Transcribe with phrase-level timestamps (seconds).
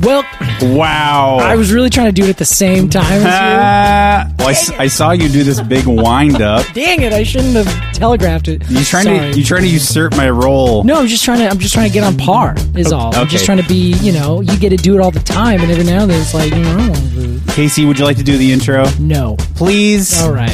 [0.00, 0.24] Well,
[0.62, 1.38] Wow.
[1.40, 4.50] I was really trying to do it at the same time as Ah, well, I,
[4.52, 6.66] s- I saw you do this big wind up.
[6.74, 7.12] Dang it!
[7.12, 8.68] I shouldn't have telegraphed it.
[8.70, 9.32] You trying Sorry.
[9.32, 10.84] to you trying to usurp my role?
[10.84, 11.48] No, I'm just trying to.
[11.48, 12.54] I'm just trying to get on par.
[12.76, 13.14] Is all.
[13.14, 13.46] I'm just okay.
[13.46, 13.92] trying to be.
[14.00, 16.20] You know, you get to do it all the time, and every now and then
[16.20, 17.48] it's like, you know, I don't want to do it.
[17.54, 19.36] Casey, would you like to do the intro, No.
[19.56, 20.22] please?
[20.22, 20.50] All right.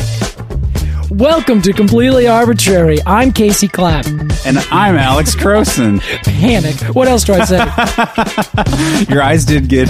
[1.10, 3.00] Welcome to Completely Arbortrary.
[3.06, 4.06] I'm Casey Clapp.
[4.44, 6.00] And I'm Alex Crowson.
[6.24, 6.74] Panic.
[6.94, 9.04] What else do I say?
[9.12, 9.86] Your eyes did get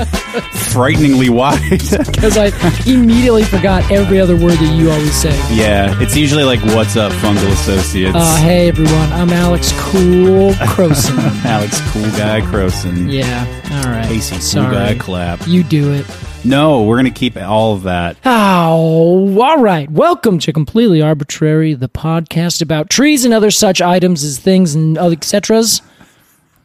[0.73, 1.57] frighteningly wide.
[2.17, 2.51] Because I
[2.91, 5.31] immediately forgot every other word that you always say.
[5.55, 11.17] yeah, it's usually like "What's up, fungal associates?" Uh, hey everyone, I'm Alex Cool Crowson.
[11.45, 13.11] Alex, cool guy Crowson.
[13.13, 13.47] yeah.
[13.85, 14.07] All right.
[14.07, 14.75] Casey, cool Sorry.
[14.75, 15.47] guy Clapp.
[15.47, 16.07] You do it.
[16.47, 18.17] No, we're gonna keep all of that.
[18.69, 19.89] Oh, all right.
[19.91, 24.99] Welcome to Completely Arbortrary, the podcast about trees and other such items as things and
[24.99, 25.83] other etceteras,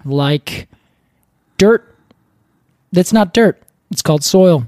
[0.03, 0.67] like
[1.57, 1.95] dirt.
[2.91, 3.61] That's not dirt.
[3.91, 4.65] It's called soil.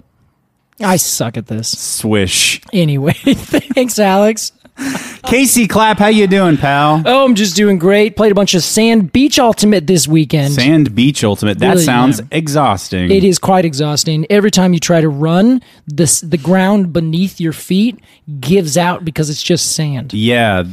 [0.79, 1.77] I suck at this.
[1.77, 2.61] Swish.
[2.71, 4.51] Anyway, thanks, Alex.
[5.25, 7.01] Casey Clapp, how you doing, pal?
[7.05, 8.15] Oh, I'm just doing great.
[8.15, 10.53] Played a bunch of Sand Beach Ultimate this weekend.
[10.53, 11.59] Sand Beach Ultimate.
[11.59, 12.25] That Really, sounds yeah.
[12.31, 13.09] exhausting.
[13.11, 14.25] It is quite exhausting.
[14.29, 17.99] Every time you try to run, this the ground beneath your feet
[18.39, 20.13] gives out because it's just sand.
[20.13, 20.63] Yeah,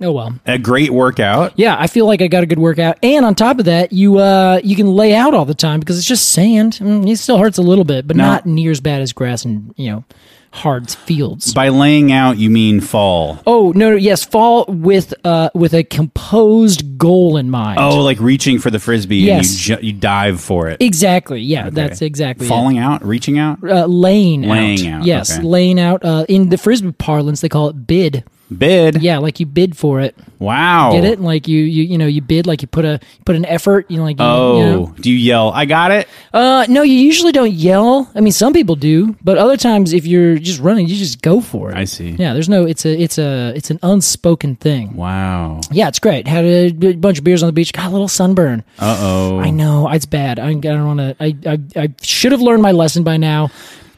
[0.00, 0.34] Oh well.
[0.46, 1.52] a great workout.
[1.56, 4.18] Yeah, I feel like I got a good workout, and on top of that, you
[4.18, 6.74] uh you can lay out all the time because it's just sand.
[6.80, 8.24] Mm, it still hurts a little bit, but No.
[8.24, 10.04] not near as bad as grass and you know
[10.52, 11.52] hard fields.
[11.54, 13.40] By laying out, you mean fall.
[13.46, 17.78] Oh no, no, yes, fall with uh with a composed goal in mind.
[17.80, 19.48] Oh, like reaching for the frisbee Yes.
[19.50, 20.76] and you, ju- you dive for it.
[20.80, 21.40] exactly.
[21.40, 21.70] Yeah, Okay.
[21.74, 22.48] that's exactly it.
[22.48, 23.58] Falling out, reaching out.
[23.62, 25.42] Uh, laying, Laying out, Yes, okay.
[25.46, 26.04] laying out.
[26.04, 28.24] Uh, in the frisbee parlance, they call it bid.
[28.56, 29.02] Bid.
[29.02, 30.16] Yeah, like you bid for it.
[30.38, 30.92] Wow.
[30.92, 31.20] Get it?
[31.20, 32.46] Like you, you, you know, you bid.
[32.46, 33.90] Like you put a put an effort.
[33.90, 34.94] You know, like you, Oh, you know.
[35.00, 35.50] do you yell?
[35.50, 36.08] I got it.
[36.32, 38.10] Uh, no, you usually don't yell.
[38.14, 41.40] I mean, some people do, but other times, if you're just running, you just go
[41.40, 41.76] for it.
[41.76, 42.10] I see.
[42.10, 42.64] Yeah, there's no.
[42.66, 43.00] It's a.
[43.00, 43.52] It's a.
[43.54, 44.94] It's an unspoken thing.
[44.96, 45.60] Wow.
[45.70, 46.26] Yeah, it's great.
[46.26, 47.72] Had a bunch of beers on the beach.
[47.72, 48.64] Got a little sunburn.
[48.78, 49.38] Uh oh.
[49.38, 50.38] I know it's bad.
[50.38, 51.16] I, I don't want to.
[51.20, 53.50] I, I I should have learned my lesson by now.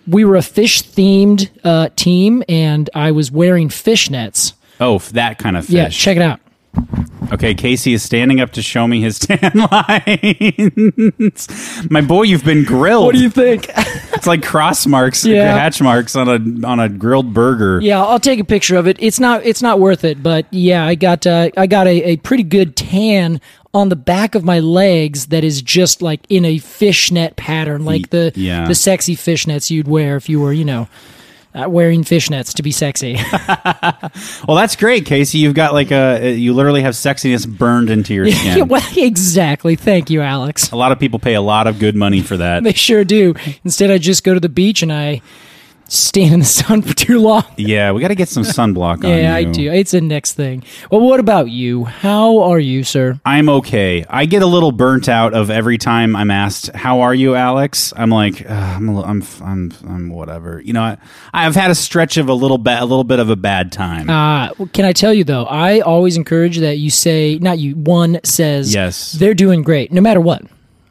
[0.07, 4.53] We were a fish themed uh, team, and I was wearing fishnets.
[4.81, 5.75] Oh, that kind of fish.
[5.75, 6.41] Yeah, check it out.
[7.33, 11.49] Okay, Casey is standing up to show me his tan lines.
[11.91, 13.07] My boy, you've been grilled.
[13.07, 13.67] What do you think?
[14.13, 15.57] It's like cross marks, Yeah.
[15.57, 17.81] hatch marks on a on a grilled burger.
[17.81, 18.97] Yeah, I'll take a picture of it.
[19.01, 22.17] It's not it's not worth it, but yeah, I got uh, I got a, a
[22.19, 23.41] pretty good tan
[23.75, 28.11] on the back of my legs that is just like in a fishnet pattern, like
[28.11, 28.67] the yeah.
[28.67, 30.89] the sexy fishnets you'd wear if you were, you know,
[31.55, 33.19] uh, wearing fishnets to be sexy.
[34.47, 35.39] Well, that's great, Casey.
[35.39, 38.59] You've got like a you literally have sexiness burned into your skin.
[38.59, 39.75] yeah, well, exactly.
[39.75, 40.71] Thank you, Alex.
[40.71, 42.63] a lot of people pay a lot of good money for that.
[42.63, 43.35] They sure do.
[43.65, 45.23] Instead, I just go to the beach and I
[45.95, 47.45] stand in the sun for too long.
[47.57, 49.17] Yeah, we got to get some sunblock on you.
[49.17, 49.71] Yeah, I do.
[49.73, 50.63] It's the next thing.
[50.91, 51.85] Well, what about you?
[51.85, 53.21] How are you, sir?
[53.25, 54.05] I'm okay.
[54.09, 57.93] I get a little burnt out of every time I'm asked, "How are you, Alex?"
[57.97, 60.61] I'm like, I'm, a little, I'm, I'm, I'm whatever.
[60.65, 60.99] You know, I,
[61.33, 64.11] I've had a stretch of a little bit, a little bit of a bad time.
[64.11, 65.45] Uh, can I tell you though?
[65.45, 67.75] I always encourage that you say, not you.
[67.77, 69.13] One says, Yes.
[69.13, 70.43] they're doing great, no matter what.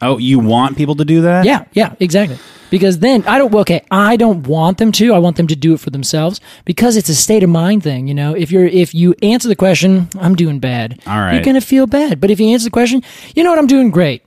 [0.02, 1.44] oh, you want people to do that?
[1.46, 2.38] Yeah, yeah, exactly.
[2.74, 3.54] Because then I don't.
[3.54, 5.14] Okay, I don't want them to.
[5.14, 8.08] I want them to do it for themselves because it's a state of mind thing.
[8.08, 11.00] You know, if you're if you answer the question, I'm doing bad.
[11.06, 11.34] All right.
[11.34, 12.20] you're gonna feel bad.
[12.20, 13.02] But if you answer the question,
[13.36, 14.24] you know what, I'm doing great.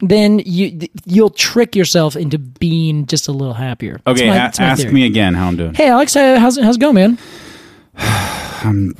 [0.00, 3.98] Then you you'll trick yourself into being just a little happier.
[4.04, 4.92] That's Okay, my- a- that's my ask theory.
[4.92, 5.72] me again how I'm doing.
[5.72, 7.18] Hey, Alex, uh, how's how's it going, man?
[8.62, 8.94] I'm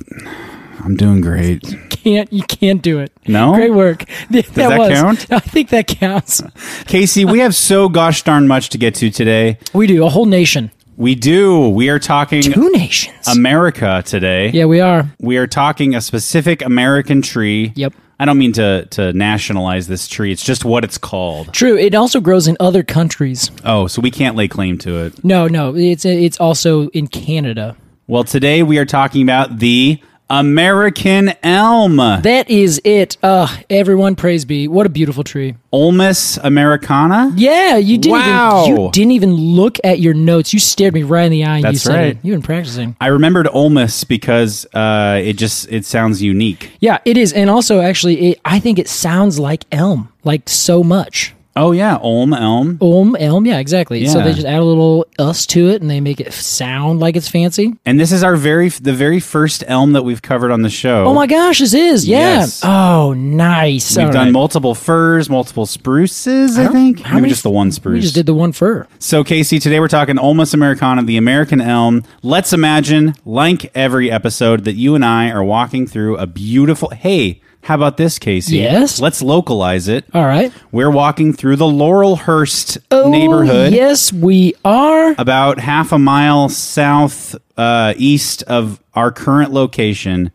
[0.86, 1.62] I'm doing great.
[1.90, 3.12] Can't you can't do it.
[3.26, 3.52] No?
[3.54, 4.04] Great work.
[4.30, 5.26] Does that count?
[5.32, 6.40] I think that counts.
[6.86, 9.58] Casey, we have so gosh darn much to get to today.
[9.74, 11.68] We do a whole nation, We do.
[11.70, 13.26] We are talking two nations.
[13.26, 14.50] America today.
[14.50, 15.10] yeah, we are.
[15.18, 17.72] We are talking a specific American tree.
[17.74, 17.92] Yep.
[18.20, 20.30] I don't mean to to nationalize this tree.
[20.30, 21.52] It's just what it's called.
[21.52, 21.76] True.
[21.76, 23.50] It also grows in other countries.
[23.64, 25.24] Oh, so we can't lay claim to it.
[25.24, 25.74] No, no.
[25.74, 27.76] It's it's also in Canada.
[28.06, 31.96] Well, today we are talking about the American elm.
[31.96, 33.16] That is it.
[33.22, 34.66] Uh, everyone praise be.
[34.66, 35.54] What a beautiful tree.
[35.72, 37.32] Ulmus americana?
[37.36, 38.64] Yeah, you didn't Wow.
[38.66, 40.52] even you didn't even look at your notes.
[40.52, 42.06] You stared me right in the eye and you That's said right.
[42.08, 42.18] it.
[42.22, 42.96] You've been practicing.
[43.00, 46.72] I remembered ulmus because uh, it just it sounds unique.
[46.80, 47.32] Yeah, it is.
[47.32, 51.34] And also actually it, I think it sounds like elm, like so much.
[51.56, 52.78] Oh yeah, ulm elm.
[52.82, 54.06] Elm, elm, yeah, exactly.
[54.06, 57.16] So they just add a little us to it and they make it sound like
[57.16, 57.72] it's fancy.
[57.86, 61.04] And this is our very the very first elm that we've covered on the show.
[61.06, 62.06] Oh my gosh, this is.
[62.06, 62.18] Yeah.
[62.40, 62.60] Yes.
[62.62, 63.96] Oh, nice.
[63.96, 64.32] We've All done right.
[64.32, 67.00] multiple firs, multiple spruces, I, think.
[67.00, 67.94] how Maybe many just the one spruce.
[67.94, 68.86] We just did the one fir.
[68.98, 72.04] So, Casey, today we're talking Ulmus americana, the American elm.
[72.22, 76.90] Let's imagine, like every episode, that you and I are walking through a beautiful.
[76.90, 78.58] Hey, how about this, Casey?
[78.58, 79.00] Yes?
[79.00, 80.04] Let's localize it.
[80.14, 80.52] All right.
[80.72, 85.14] We're walking through the Laurelhurst Oh, neighborhood, Yes, we are.
[85.18, 90.30] about half a mile south uh, east of our current location.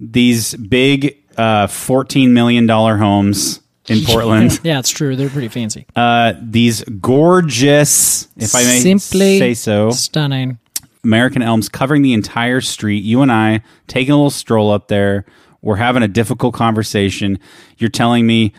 [0.00, 4.60] These big uh, $14 million homes in Portland.
[4.64, 5.16] Yeah, it's true.
[5.16, 5.86] They're pretty fancy.
[5.96, 10.58] uh, these gorgeous, if I may Simply say so, stunning.
[11.04, 13.04] American elms covering the entire street.
[13.04, 15.24] You and I taking a little stroll up there.
[15.62, 17.38] We're having a difficult conversation.
[17.78, 18.52] You're telling me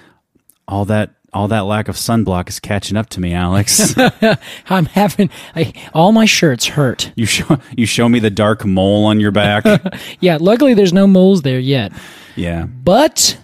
[0.68, 3.94] all that all that lack of sunblock is catching up to me, Alex.
[4.70, 7.12] I'm having I, all my shirts hurt.
[7.16, 9.64] you show you show me the dark mole on your back.
[10.20, 11.92] Yeah, luckily there's no moles there yet.
[12.36, 12.66] yeah.
[12.66, 13.38] But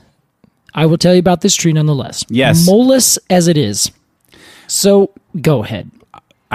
[0.74, 2.26] I will tell you about this tree nonetheless.
[2.28, 2.66] Yes.
[2.66, 3.92] Moleless as it is.
[4.68, 5.12] So
[5.42, 5.90] go ahead.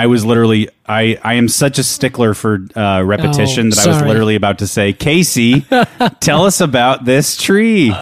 [0.02, 3.88] I was literally I I am such a stickler for uh, repetition Oh, that I
[3.88, 5.60] was literally about to say, Casey,
[6.20, 7.92] tell us about this tree.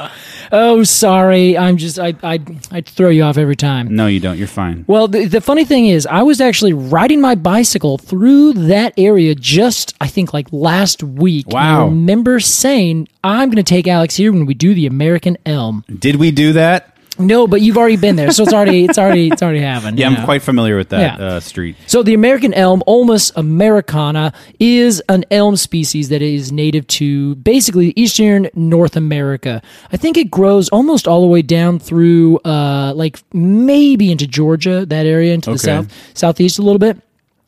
[0.51, 1.59] Oh, sorry.
[1.59, 2.39] I'm just I I
[2.71, 3.95] I throw you off every time.
[3.95, 4.39] No, you don't.
[4.39, 4.85] You're fine.
[4.87, 9.35] Well, the, the funny thing is, I was actually riding my bicycle through that area
[9.35, 11.47] just, I think, like last week.
[11.49, 11.85] And I Wow.
[11.89, 15.85] remember saying, I'm going to take Alex here when we do the American Elm.
[15.99, 16.95] Did we do that?
[17.19, 19.99] No, but you've already been there, so it's already it's already it's already happened.
[19.99, 20.25] Yeah, I'm know?
[20.25, 21.27] quite familiar with that Yeah.
[21.27, 21.77] uh, street.
[21.87, 27.93] So the American elm, Ulmus americana, is an elm species that is native to basically
[27.97, 29.63] eastern North America.
[29.93, 34.87] I think it grows almost all the way down through, uh, like maybe into Georgia,
[34.87, 35.65] that area, into the Okay.
[35.65, 36.99] south, southeast a little bit.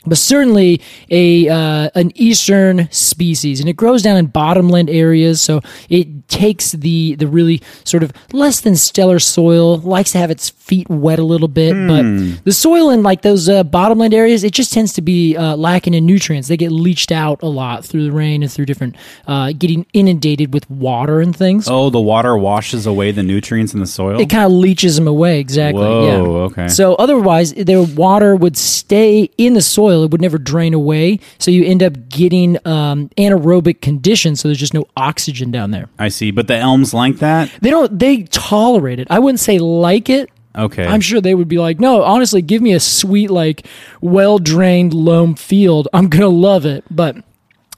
[0.07, 0.81] But certainly
[1.11, 5.41] a uh, an eastern species, and it grows down in bottomland areas.
[5.41, 10.31] So it takes the the really sort of less than stellar soil, likes to have
[10.31, 11.75] its feet wet a little bit.
[11.75, 15.57] But the soil in like those uh, bottomland areas, it just tends to be uh,
[15.57, 16.49] lacking in nutrients.
[16.49, 20.55] They get leached out a lot through the rain and through different uh, getting inundated
[20.55, 21.69] with water and things.
[21.69, 24.21] Oh, the water washes away the nutrients in the soil.
[24.21, 25.83] It kind of leaches them away, exactly.
[25.83, 26.45] Whoa, yeah.
[26.47, 26.69] okay.
[26.69, 31.21] So otherwise, their water would stay in the soil; it would never drain away.
[31.39, 34.41] So you end up getting um, anaerobic conditions.
[34.41, 35.89] So there's just no oxygen down there.
[35.99, 37.51] I see, but the elms like that.
[37.61, 37.99] They don't.
[37.99, 39.09] They tolerate it.
[39.11, 40.31] I wouldn't say like it.
[40.57, 43.67] Okay, I'm sure they would be like, no, honestly, give me a sweet, like,
[44.01, 45.87] well drained loam field.
[45.93, 46.85] I'm gonna love it.
[46.91, 47.17] But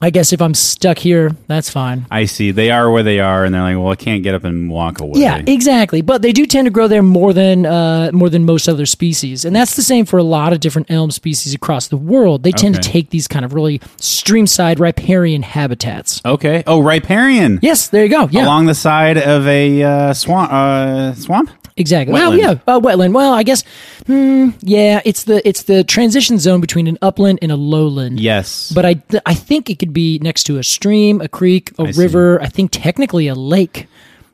[0.03, 2.05] I guess if I'm stuck here, that's fine.
[2.11, 2.51] I see.
[2.51, 4.99] They are where they are, and they're like, well, I can't get up and walk
[4.99, 5.21] away.
[5.21, 6.01] Yeah, exactly.
[6.01, 9.45] But they do tend to grow there more than uh, more than most other species,
[9.45, 12.43] and that's the same for a lot of different elm species across the world.
[12.43, 16.21] They tend to take these kind of really streamside riparian habitats.
[16.25, 16.63] okay.
[16.67, 17.59] Oh, riparian.
[17.61, 18.27] Yes, there you go.
[18.29, 20.51] Yeah, Along the side of a uh, swamp.
[20.51, 21.49] Uh, swamp.
[21.77, 22.13] exactly.
[22.13, 22.39] Well, wetland.
[22.39, 23.13] yeah, uh, wetland.
[23.13, 23.63] Well, I guess,
[24.05, 28.19] hmm, yeah, it's the it's the transition zone between an upland and a lowland.
[28.19, 28.71] Yes.
[28.73, 31.83] But I, th- I think it could be next to a stream, a creek, a
[31.83, 32.01] I see.
[32.01, 32.41] river.
[32.41, 33.87] I think technically a lake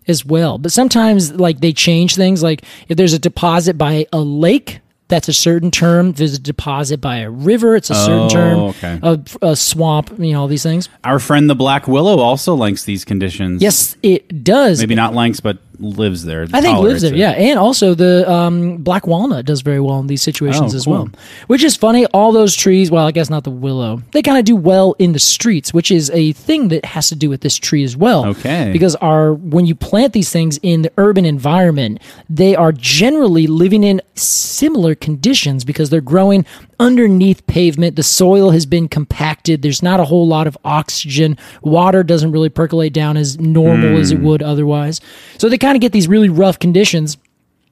[0.08, 0.58] as well.
[0.58, 2.42] But sometimes, like they change things.
[2.42, 6.10] Like if there's a deposit by a lake, that's a certain term.
[6.10, 8.60] If there's a deposit by a river, it's a certain Oh, term.
[8.60, 9.00] okay.
[9.02, 10.88] A, a swamp, you know, all these things.
[11.04, 13.62] Our friend the black willow also likes these conditions.
[13.62, 14.80] Yes, it does.
[14.80, 16.46] Maybe not likes, but lives there.
[16.54, 20.08] I think lives there, yeah, and also the um, black walnut does very well in
[20.08, 20.94] these situations Oh, as cool.
[20.94, 21.10] well.
[21.48, 22.06] Which is funny.
[22.08, 25.14] All those trees, well, I guess not the willow, they kind of do well in
[25.14, 28.26] the streets, which is a thing that has to do with this tree as well.
[28.28, 28.72] Okay.
[28.74, 33.84] because our when you plant these things in the urban environment, they are generally living
[33.84, 36.46] in similar conditions because they're growing
[36.80, 37.96] underneath pavement.
[37.96, 39.62] The soil has been compacted.
[39.62, 41.38] There's not a whole lot of oxygen.
[41.62, 45.02] Water doesn't really percolate down as normal as it would otherwise.
[45.38, 47.18] So they kind of get these really rough conditions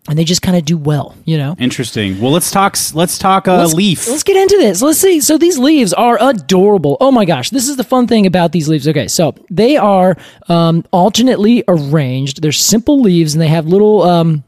[0.09, 1.55] and they just kind of do well, you know?
[1.59, 2.21] Interesting.
[2.21, 2.77] Well, let's talk.
[2.93, 4.07] Let's talk uh, let's, leaf.
[4.07, 4.81] Let's get into this.
[4.81, 5.19] Let's see.
[5.19, 6.97] So these leaves are adorable.
[7.01, 8.87] Oh my gosh, this is the fun thing about these leaves.
[8.87, 10.15] Okay, so they are
[10.47, 12.41] um, alternately arranged.
[12.41, 14.03] They're simple leaves, and they have little.
[14.03, 14.43] Um,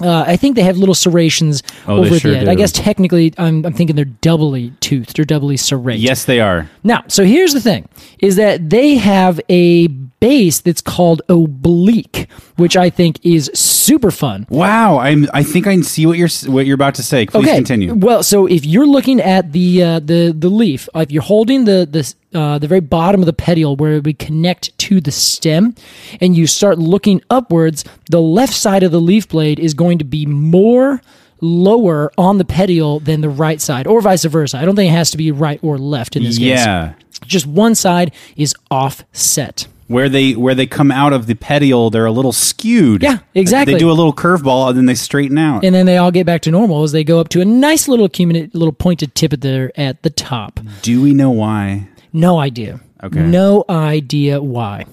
[0.00, 2.48] uh, I think they have little serrations Oh, over sure the end.
[2.50, 6.02] I guess technically, I'm, I'm thinking they're doubly toothed or doubly serrated.
[6.02, 6.68] yes, they are.
[6.84, 7.88] Now, so here's the thing:
[8.18, 14.46] is that they have a base that's called oblique, which I think is super fun.
[14.50, 14.98] Wow.
[14.98, 15.26] I'm.
[15.32, 17.26] I think I see what you're what you're about to say.
[17.26, 17.94] Please continue.
[17.94, 21.64] Well, so if you're looking at the uh, the the leaf, uh, if you're holding
[21.64, 25.10] the the uh, the very bottom of the petiole where it would connect to the
[25.10, 25.74] stem,
[26.20, 30.04] and you start looking upwards, the left side of the leaf blade is going to
[30.04, 31.00] be more
[31.40, 34.58] lower on the petiole than the right side, or vice versa.
[34.58, 36.46] I don't think it has to be right or left in this case.
[36.46, 36.94] Yeah.
[37.26, 39.66] just one side is offset.
[39.90, 43.02] Where they where they come out of the petiole, they're a little skewed.
[43.02, 43.74] Yeah, exactly.
[43.74, 45.64] They do a little curveball and then they straighten out.
[45.64, 47.88] And then they all get back to normal as they go up to a nice
[47.88, 50.60] little acuminate, little pointed tip at the at the top.
[50.82, 51.88] do we know why?
[52.12, 52.78] No idea.
[53.02, 53.20] Okay.
[53.20, 54.84] No idea why.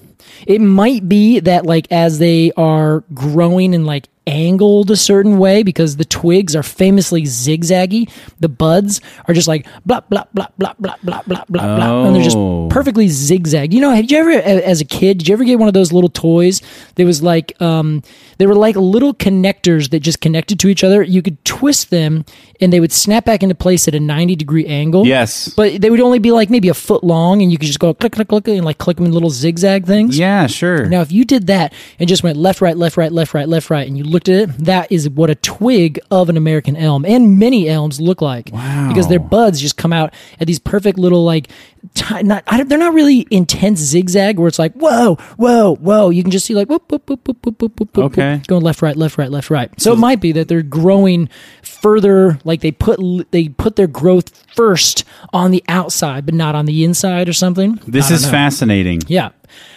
[0.48, 5.62] It might be that like as they are growing and like angled a certain way
[5.62, 8.10] because the twigs are famously zigzaggy.
[8.40, 12.14] The buds are just like blah blah blah blah blah blah blah blah blah, and
[12.14, 12.68] they're just Oh.
[12.70, 13.72] perfectly zigzag.
[13.74, 15.92] You know, had you ever as a kid, did you ever get one of those
[15.92, 16.60] little toys?
[16.96, 18.02] There was like um
[18.38, 21.02] they were like little connectors that just connected to each other.
[21.02, 22.24] You could twist them
[22.60, 25.06] and they would snap back into place at a 90 degree angle.
[25.06, 25.48] Yes.
[25.56, 27.94] But they would only be like maybe a foot long, and you could just go
[27.94, 30.18] click, click, click, and like click them in little zigzag things.
[30.18, 30.86] Yeah, sure.
[30.86, 33.70] Now, if you did that and just went left, right, left, right, left, right, left,
[33.70, 37.04] right, and you looked at it, that is what a twig of an American elm
[37.04, 38.50] and many elms look like.
[38.52, 38.88] Wow.
[38.88, 41.48] Because their buds just come out at these perfect little, like,
[41.94, 46.10] t- not, they're not really intense zigzag where it's like, whoa, whoa, whoa.
[46.10, 48.34] You can just see, like, whoop, whoop, whoop, whoop, whoop, whoop, whoop, okay.
[48.34, 49.70] whoop going left, right, left, right, left, right.
[49.80, 51.28] So, so it might be that they're growing
[51.62, 52.98] further, like, they put,
[53.30, 57.80] they put their growth first on the outside, but not on the inside or something.
[57.86, 58.30] This is know.
[58.32, 59.02] fascinating.
[59.06, 59.30] Yeah.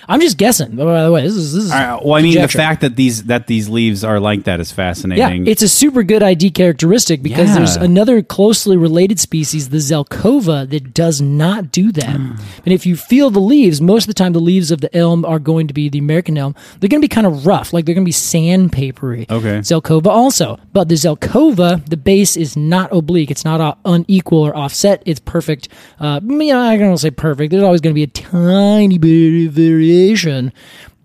[0.09, 0.75] I'm just guessing.
[0.75, 1.71] By the way, this is this is.
[1.71, 2.57] Right, well, I mean, conjecture.
[2.57, 5.45] the fact that these that these leaves are like that is fascinating.
[5.45, 7.55] Yeah, it's a super good ID characteristic because Yeah.
[7.57, 12.17] there's another closely related species, the Zelkova, that does not do that.
[12.17, 12.31] Hmm.
[12.65, 15.23] And if you feel the leaves, most of the time the leaves of the elm
[15.25, 16.55] are going to be the American elm.
[16.79, 19.29] They're going to be kind of rough, like they're going to be sandpapery.
[19.29, 19.59] Okay.
[19.59, 23.31] Zelkova also, but the Zelkova, the base is not oblique.
[23.31, 25.01] It's not uh, unequal or offset.
[25.05, 25.67] It's perfect.
[25.99, 27.51] Uh, you know, I don't say perfect.
[27.51, 30.51] There's always going to be a tiny bit of variation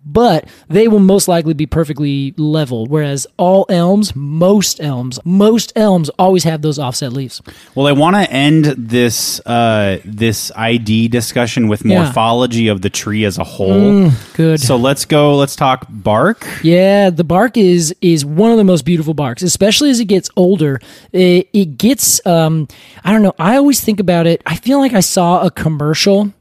[0.09, 2.87] but they will most likely be perfectly level.
[2.87, 7.43] Whereas all elms, most elms, most elms always have those offset leaves.
[7.75, 12.05] well, I want to end this uh, this ID discussion with Yeah.
[12.05, 14.13] morphology of the tree as a whole.
[14.35, 14.61] Good.
[14.61, 15.35] So let's go.
[15.37, 16.47] Let's talk bark.
[16.63, 20.31] Yeah, the bark is is one of the most beautiful barks, especially as it gets
[20.37, 20.79] older.
[21.11, 22.69] It, it gets um
[23.03, 24.41] I don't know, I always think about it.
[24.47, 26.33] I feel like I saw a commercial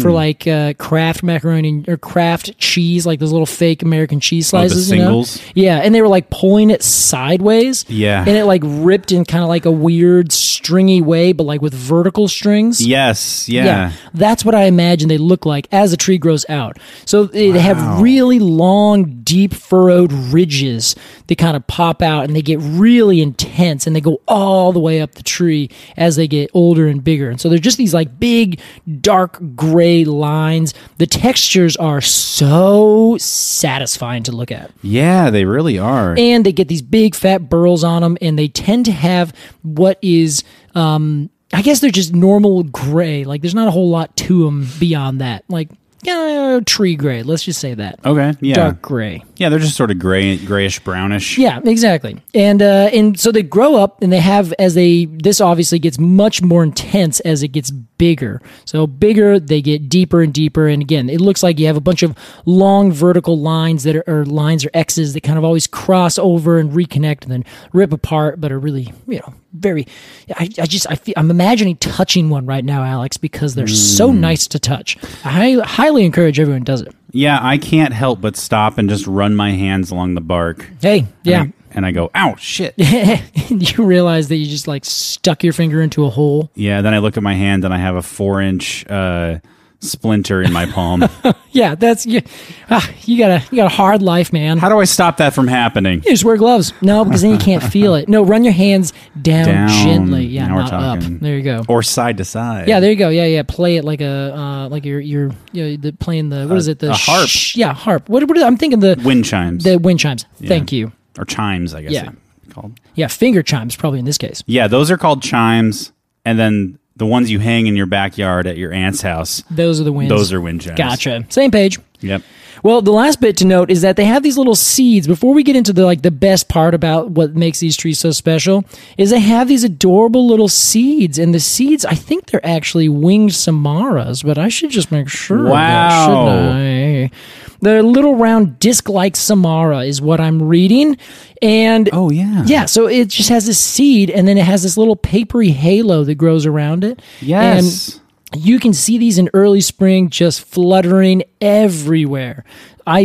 [0.00, 4.58] for like uh, Kraft macaroni or Kraft cheese, like those little fake American cheese Oh,
[4.66, 4.90] slices.
[4.90, 5.24] you know?
[5.54, 7.84] Yeah, and they were like pulling it sideways.
[7.88, 8.20] Yeah.
[8.20, 11.74] and it like ripped in kind of like a weird stringy way, but like with
[11.74, 12.84] vertical strings.
[12.84, 13.48] Yes.
[13.48, 13.92] Yeah.
[14.14, 16.78] that's what I imagine they look like as the tree grows out.
[17.04, 20.94] So they they have really long, deep furrowed ridges
[21.26, 24.80] that kind of pop out and they get really intense and they go all the
[24.80, 27.28] way up the tree as they get older and bigger.
[27.28, 28.60] And so they're just these like big,
[29.00, 30.74] dark gray lines.
[30.98, 36.14] The textures are so satisfying to look at Yeah, they really are.
[36.18, 39.98] and they get these big fat burls on them and they tend to have what
[40.02, 40.42] is
[40.74, 44.66] um i guess they're just normal gray like there's not a whole lot to them
[44.80, 45.68] beyond that like
[46.04, 48.32] yeah, tree gray let's just say that okay.
[48.40, 48.54] Yeah.
[48.56, 51.36] dark gray Yeah, they're just sort of gray, grayish, brownish.
[51.36, 52.22] yeah, exactly.
[52.32, 55.98] And uh, and so they grow up and they have as they this obviously gets
[55.98, 58.40] much more intense as it gets bigger.
[58.64, 60.68] So bigger, they get deeper and deeper.
[60.68, 64.04] And again, it looks like you have a bunch of long vertical lines that are
[64.06, 67.92] or lines or X's that kind of always cross over and reconnect and then rip
[67.92, 69.88] apart, but are really you know very.
[70.36, 74.12] I, I just I feel, I'm imagining touching one right now, Alex, because they're so
[74.12, 74.96] nice to touch.
[75.24, 76.94] I highly encourage everyone does it.
[77.12, 80.68] Yeah, I can't help but stop and just run my hands along the bark.
[80.80, 81.42] Hey, yeah.
[81.42, 82.74] And I, and I go, ow, shit.
[82.78, 86.50] you realize that you just like stuck your finger into a hole.
[86.54, 89.38] Yeah, then I look at my hand and I have a four inch uh,
[89.82, 91.04] splinter in my palm.
[91.54, 92.22] Yeah, that's you.
[92.70, 94.56] Ah, you got a you got a hard life, man.
[94.56, 95.96] How do I stop that from happening?
[96.02, 96.72] You just wear gloves.
[96.80, 98.08] No, because then you can't feel it.
[98.08, 99.68] No, run your hands down, Down.
[99.68, 100.24] gently.
[100.24, 101.00] Yeah, Now we're not up.
[101.20, 101.62] There you go.
[101.68, 102.68] Or side to side.
[102.68, 103.10] Yeah, there you go.
[103.10, 103.42] Yeah, yeah.
[103.42, 106.68] Play it like a uh, like you're you're you know, the, playing the what is
[106.68, 106.78] it?
[106.78, 107.28] The a harp.
[107.28, 108.08] sh- yeah, harp.
[108.08, 109.62] What, what is, I'm thinking the Wind chimes.
[109.64, 110.24] the wind chimes.
[110.42, 110.90] Thank you.
[111.18, 112.04] or chimes, I guess Yeah.
[112.04, 112.80] they're called.
[112.94, 114.42] Yeah, finger chimes probably in this case.
[114.46, 115.92] Yeah, those are called chimes.
[116.24, 119.84] And then the ones you hang in your backyard at your aunt's house, Those are
[119.84, 120.08] the winds.
[120.08, 120.78] those are wind chimes.
[120.78, 121.24] Gotcha.
[121.30, 121.80] Same page.
[122.00, 122.22] Yep.
[122.62, 125.08] Well, the last bit to note is that they have these little seeds.
[125.08, 128.12] Before we get into the like the best part about what makes these trees so
[128.12, 128.64] special,
[128.96, 133.30] is they have these adorable little seeds, and the seeds I think they're actually winged
[133.30, 135.38] samaras, but I should just make sure.
[135.38, 136.06] of that, Wow.
[136.06, 137.16] shouldn't I?
[137.62, 140.98] The little round disc-like samara is what I'm reading,
[141.40, 142.42] and Oh, yeah.
[142.44, 142.66] yeah.
[142.66, 146.16] So it just has this seed, and then it has this little papery halo that
[146.16, 147.00] grows around it.
[147.20, 148.00] Yes.
[148.32, 152.44] And you can see these in early spring just fluttering everywhere.
[152.86, 153.00] I,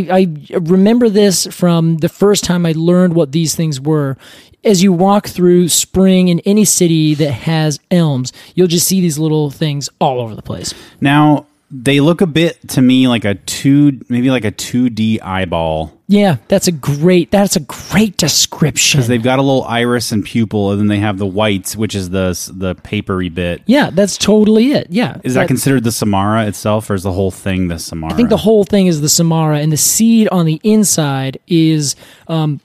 [0.52, 4.18] I remember this from the first time I learned what these things were.
[4.64, 9.20] As you walk through spring in any city that has elms, you'll just see these
[9.20, 10.74] little things all over the place.
[11.00, 15.94] Now, they look a bit to me like a two, maybe like a 2D eyeball.
[16.08, 19.00] Yeah, that's a great that's a great description.
[19.00, 21.96] Because they've got a little iris and pupil, and then they have the whites, which
[21.96, 23.62] is the the papery bit.
[23.66, 24.88] yeah, that's totally it.
[24.90, 25.18] Yeah.
[25.26, 28.14] Is that, considered the Samara itself, or is the whole thing the Samara?
[28.14, 31.96] I think the whole thing is the samara, and the seed on the inside is.
[32.28, 32.62] Um,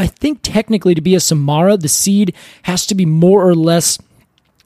[0.00, 3.98] I think technically to be a samara, the seed has to be more or less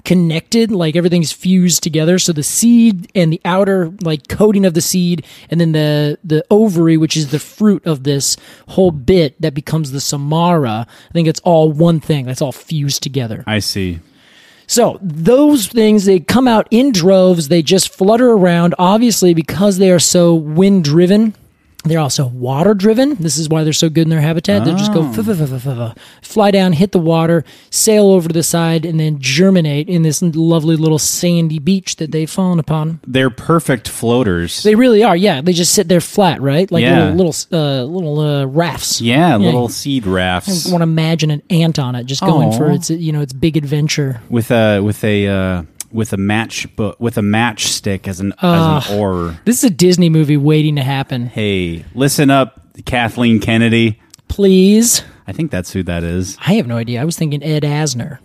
[0.05, 2.19] connected, like everything's fused together.
[2.19, 6.45] So the seed and the outer like coating of the seed, and then the the
[6.51, 8.37] ovary, which is the fruit of this
[8.69, 10.87] whole bit that becomes the samara.
[10.89, 12.27] I think it's all one thing.
[12.27, 13.45] That's all fused together.
[13.47, 14.01] I see.
[14.67, 17.49] So those things they come out in droves.
[17.49, 18.75] They just flutter around.
[18.79, 21.35] Obviously, because they are so wind driven.
[21.85, 23.17] They're also water driven.
[23.17, 24.65] This is why they're so good in their habitat.
[24.65, 29.01] They'll just go f- fly down, hit the water, sail over to the side, and
[29.01, 33.01] then germinate in this lovely little sandy beach that they've fallen upon.
[33.07, 34.63] They're perfect floaters.
[34.63, 35.17] They really are.
[35.17, 36.71] Yeah, they just sit there flat, right?
[36.71, 37.11] Like Yeah.
[37.11, 39.01] little little uh, little uh, rafts.
[39.01, 42.71] yeah, little seed rafts I want to imagine an ant on it, just going for
[42.71, 42.75] Aw.
[42.75, 44.21] its you know its big adventure.
[44.31, 48.89] with a with a uh, with a match but with a matchstick as an as
[48.91, 49.39] an oar.
[49.45, 51.27] This is a Disney movie waiting to happen.
[51.27, 54.01] Hey, listen up, Kathleen Kennedy.
[54.29, 55.03] Please.
[55.27, 56.37] I think that's who that is.
[56.41, 57.01] I have no idea.
[57.01, 58.19] I was thinking Ed Asner.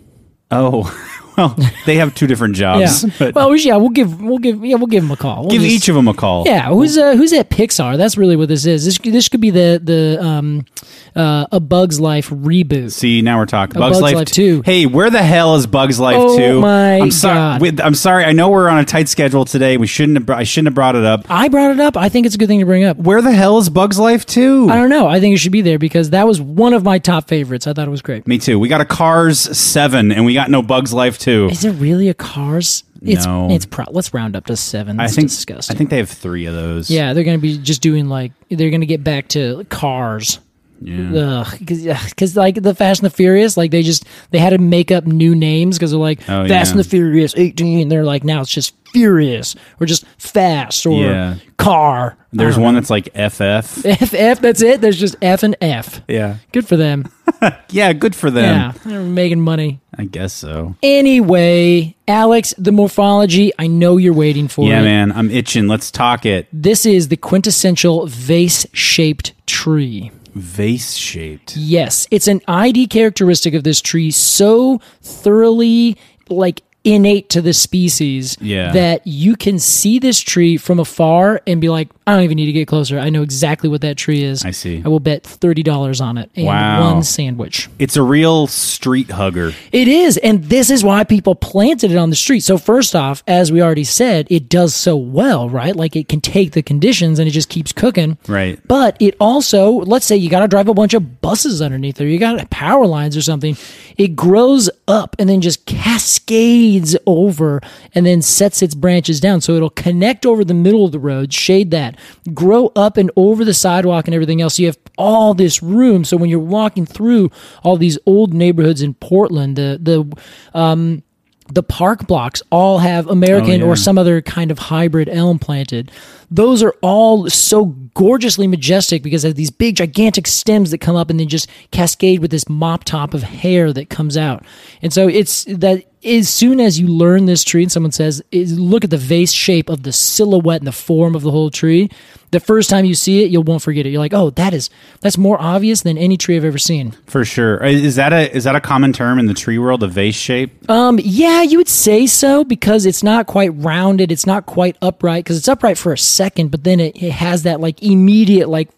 [0.50, 0.82] Oh,
[1.38, 3.04] well, they have two different jobs.
[3.20, 3.30] Yeah.
[3.38, 5.42] Well, yeah, we'll give we'll give yeah we'll give him a call.
[5.42, 6.44] We'll give just- each of them a call.
[6.46, 7.96] Yeah, who's uh, who's at Pixar?
[7.96, 8.84] That's really what this is.
[8.84, 10.66] This this could be the the um
[11.14, 12.92] uh, a Bug's Life reboot.
[12.92, 14.56] See, now we're talking A Bugs, Bug's Life, Life 2.
[14.58, 14.62] 2.
[14.62, 16.60] Hey, where the hell is Bugs Life Oh 2?
[16.60, 17.70] my I'm sorry.
[17.70, 17.80] God.
[17.80, 18.24] I'm sorry.
[18.24, 19.76] I know we're on a tight schedule today.
[19.76, 20.30] We shouldn't have.
[20.30, 21.26] I shouldn't have brought it up.
[21.28, 21.96] I brought it up.
[21.96, 22.96] I think it's a good thing to bring up.
[22.98, 24.68] Where the hell is Bugs Life 2?
[24.70, 25.06] I don't know.
[25.06, 27.66] I think it should be there because that was one of my top favorites.
[27.66, 28.26] I thought it was great.
[28.26, 28.58] Me too.
[28.58, 31.48] We got a Cars 7 and we got no Bugs Life 2.
[31.50, 32.84] Is it really a Cars?
[33.02, 33.48] It's No.
[33.50, 34.98] it's pro- let's round up to seven.
[34.98, 35.74] I That's think disgusting.
[35.74, 36.90] I think they have 3 of those.
[36.90, 40.40] yeah, they're gonna be just doing like they're gonna get back to Cars.
[40.80, 41.44] Yeah.
[41.58, 45.06] because like the Fast and the Furious, like they just they had to make up
[45.06, 46.70] new names because they're like Oh, Fast yeah.
[46.70, 47.88] and the Furious 18.
[47.88, 51.34] They're like now it's just Furious or just Fast or Yeah.
[51.58, 52.16] Car.
[52.32, 53.84] There's one that's like FF.
[53.84, 53.90] know.
[53.90, 54.40] F F.
[54.40, 54.80] That's it.
[54.80, 56.02] There's just F and F.
[56.08, 56.36] Yeah.
[56.52, 57.10] Good for them.
[57.70, 58.44] Yeah, good for them.
[58.44, 59.80] yeah, they're making money.
[59.96, 60.74] I guess so.
[60.82, 63.52] Anyway, Alex, the morphology.
[63.58, 64.84] I know you're waiting for Yeah, it.
[64.84, 65.12] man.
[65.12, 65.68] I'm itching.
[65.68, 66.48] Let's talk it.
[66.52, 70.10] This is the quintessential vase-shaped tree.
[70.34, 71.56] Vase shaped.
[71.56, 75.96] Yes, it's an ID characteristic of this tree so thoroughly
[76.28, 78.72] like innate to the species Yeah.
[78.72, 82.46] that you can see this tree from afar and be like, I don't even need
[82.46, 82.98] to get closer.
[82.98, 84.42] I know exactly what that tree is.
[84.42, 84.80] I see.
[84.82, 86.94] I will bet thirty dollars on it and Wow.
[86.94, 87.68] one sandwich.
[87.78, 89.52] It's a real street hugger.
[89.72, 92.40] It is, and this is why people planted it on the street.
[92.40, 95.76] So first off, as we already said, it does so well, right?
[95.76, 98.16] Like it can take the conditions and it just keeps cooking.
[98.26, 98.58] Right.
[98.66, 102.08] But it also, let's say you got to drive a bunch of buses underneath there,
[102.08, 103.54] you got power lines or something.
[103.98, 107.60] It grows up and then just cascades over
[107.94, 109.40] and then sets its branches down.
[109.40, 111.97] So it'll connect over the middle of the road, shade that,
[112.34, 114.56] grow up and over the sidewalk and everything else.
[114.56, 116.04] So you have all this room.
[116.04, 117.30] So when you're walking through
[117.62, 121.02] all these old neighborhoods in Portland, the the um,
[121.50, 123.70] the park blocks all have American Oh, yeah.
[123.72, 125.90] or some other kind of hybrid elm planted.
[126.30, 131.08] Those are all so gorgeously majestic because of these big, gigantic stems that come up
[131.08, 134.44] and then just cascade with this mop top of hair that comes out.
[134.82, 138.84] And so it's that as soon as you learn this tree and someone says, look
[138.84, 141.90] at the vase shape of the silhouette and the form of the whole tree,
[142.30, 143.88] the first time you see it, you won't forget it.
[143.90, 144.68] You're like, oh, that is
[145.00, 146.90] that's more obvious than any tree I've ever seen.
[147.06, 147.64] For sure.
[147.64, 150.70] Is that a is that a common term in the tree world, a vase shape?
[150.70, 155.24] Um, yeah, you would say so because it's not quite rounded, it's not quite upright
[155.24, 158.68] because it's upright for a second, but then it, it has that like immediate like.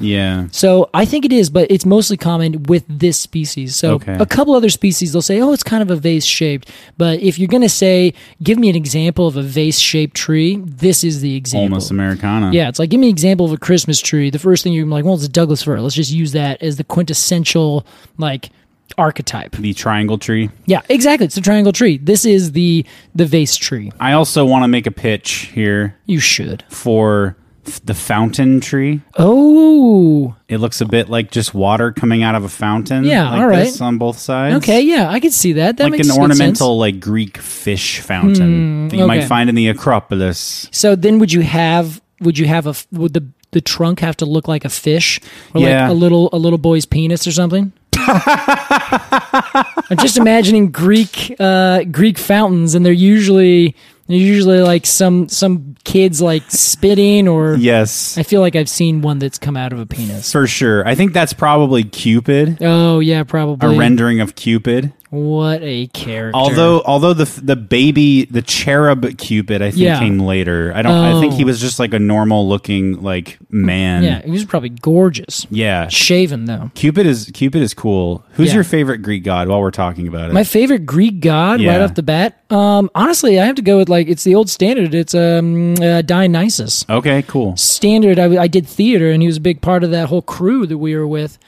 [0.00, 0.46] Yeah.
[0.52, 3.74] So I think it is, but it's mostly common with this species.
[3.76, 4.16] So Okay.
[4.18, 6.70] a couple other species, they'll say, oh, it's kind of a vase shaped.
[6.98, 11.04] But if you're gonna say, give me an example of a vase shaped tree, this
[11.04, 11.78] is the example.
[11.78, 12.52] Ulmus americana.
[12.52, 14.30] Yeah, it's like give me an example of a Christmas tree.
[14.30, 15.80] The first thing you're like, well, it's a Douglas fir.
[15.80, 17.86] Let's just use that as the quintessential
[18.18, 18.50] like
[18.98, 19.52] archetype.
[19.52, 20.50] The triangle tree.
[20.66, 21.26] Yeah, exactly.
[21.26, 21.98] It's a triangle tree.
[21.98, 22.84] This is the
[23.14, 23.90] the vase tree.
[23.98, 26.64] I also want to make a pitch here You should.
[26.68, 29.00] for the fountain tree.
[29.18, 33.04] Oh, It looks a bit like just water coming out of a fountain.
[33.04, 33.64] Yeah, like all right.
[33.64, 34.56] this on both sides.
[34.56, 34.80] okay.
[34.82, 35.76] Yeah, I could see that.
[35.78, 39.68] That like makes an ornamental, like Greek fish fountain that you might find in the
[39.68, 40.68] Acropolis.
[40.72, 42.00] So then, would you have?
[42.20, 42.74] Would you have a?
[42.92, 45.20] Would the the trunk have to look like a fish,
[45.54, 45.82] or Yeah.
[45.82, 47.72] like a little a little boy's penis or something?
[47.96, 55.73] I'm just imagining Greek uh, Greek fountains, and they're usually they're usually like some some
[55.84, 59.78] kids like spitting, or Yes, I feel like I've seen one that's come out of
[59.78, 60.32] a penis.
[60.32, 60.86] for sure.
[60.86, 64.92] I think that's probably Cupid, Oh yeah, probably a rendering of Cupid.
[65.14, 66.36] What a character!
[66.36, 69.98] Although, although the the baby, the cherub Cupid, I think Yeah.
[69.98, 70.72] came later.
[70.74, 70.92] I don't.
[70.92, 71.36] I think Oh.
[71.36, 74.02] he was just like a normal looking like man.
[74.02, 75.88] yeah, he was probably gorgeous, Yeah.
[75.88, 76.70] shaven though.
[76.74, 78.24] Cupid is Cupid is cool.
[78.32, 78.54] Who's Yeah.
[78.56, 79.48] your favorite Greek god?
[79.48, 82.38] While we're talking about it, My favorite Greek god, right off the bat.
[82.50, 84.94] Um, honestly, I have to go with like it's the old standard.
[84.94, 86.84] It's um uh, Dionysus.
[86.90, 87.56] okay, cool.
[87.56, 88.18] Standard.
[88.18, 90.78] I, I did theater, and he was a big part of that whole crew that
[90.78, 91.38] we were with.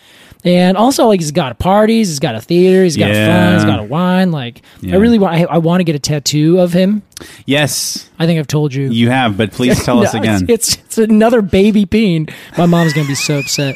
[0.47, 3.27] And also, like he's got a parties, he's got a theater, he's got Yeah.
[3.51, 4.31] fun, he's got a wine.
[4.31, 4.95] Like Yeah.
[4.95, 7.03] I really want, I, I want to get a tattoo of him.
[7.47, 8.91] Yes, I think I've told you.
[8.91, 10.47] you have, but please tell us again.
[10.49, 12.29] It's, it's it's another baby bean.
[12.57, 13.75] My mom's gonna be so upset.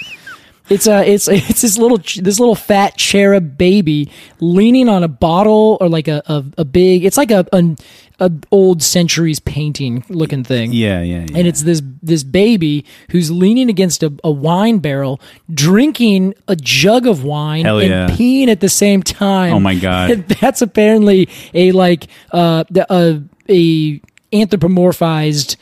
[0.71, 5.77] It's a it's it's this little this little fat cherub baby leaning on a bottle
[5.81, 7.05] or like a a, a big.
[7.05, 7.77] It's like a an
[8.21, 10.73] a old centuries painting looking thing.
[10.73, 11.39] yeah, yeah, yeah.
[11.39, 15.21] And it's this this baby who's leaning against a, a wine barrel,
[15.53, 18.07] drinking a jug of wine Hell and yeah.
[18.09, 19.55] peeing at the same time.
[19.55, 20.29] Oh my God.
[20.41, 24.01] That's apparently a like uh a a
[24.33, 25.57] anthropomorphized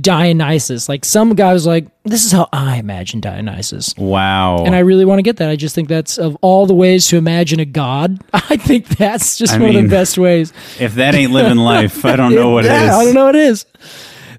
[0.00, 0.88] Dionysus.
[0.88, 4.64] Like some guy was like, "This is how I imagine Dionysus." wow.
[4.64, 5.50] And I really want to get that.
[5.50, 8.20] I just think that's of all the ways to imagine a god.
[8.32, 10.52] I think that's just I one of the best ways.
[10.78, 12.90] if that ain't living life, I don't know what yeah, it is.
[12.90, 13.66] I don't know what it is.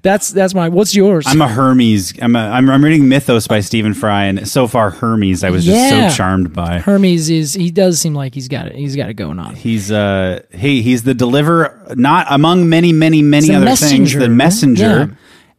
[0.02, 0.70] That's that's my.
[0.70, 1.26] What's yours?
[1.28, 2.14] I'm a Hermes.
[2.22, 5.66] I'm a, I'm, I'm reading Mythos by Stephen Fry, and so far Hermes, I was
[5.68, 5.90] Yeah.
[5.90, 6.80] just so charmed by.
[6.80, 8.76] Hermes is he does seem like he's got it.
[8.76, 9.56] He's got it going on.
[9.56, 14.14] He's uh he he's the deliverer, not among many many many the other messenger, things.
[14.14, 14.30] The right?
[14.30, 14.84] messenger.
[14.84, 15.08] Yeah.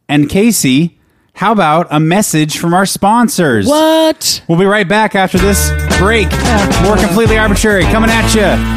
[0.09, 0.99] And Casey,
[1.33, 3.67] how about a message from our sponsors?
[3.67, 4.41] What?
[4.47, 6.29] We'll be right back after this break.
[6.83, 8.76] More completely Arbortrary coming at you.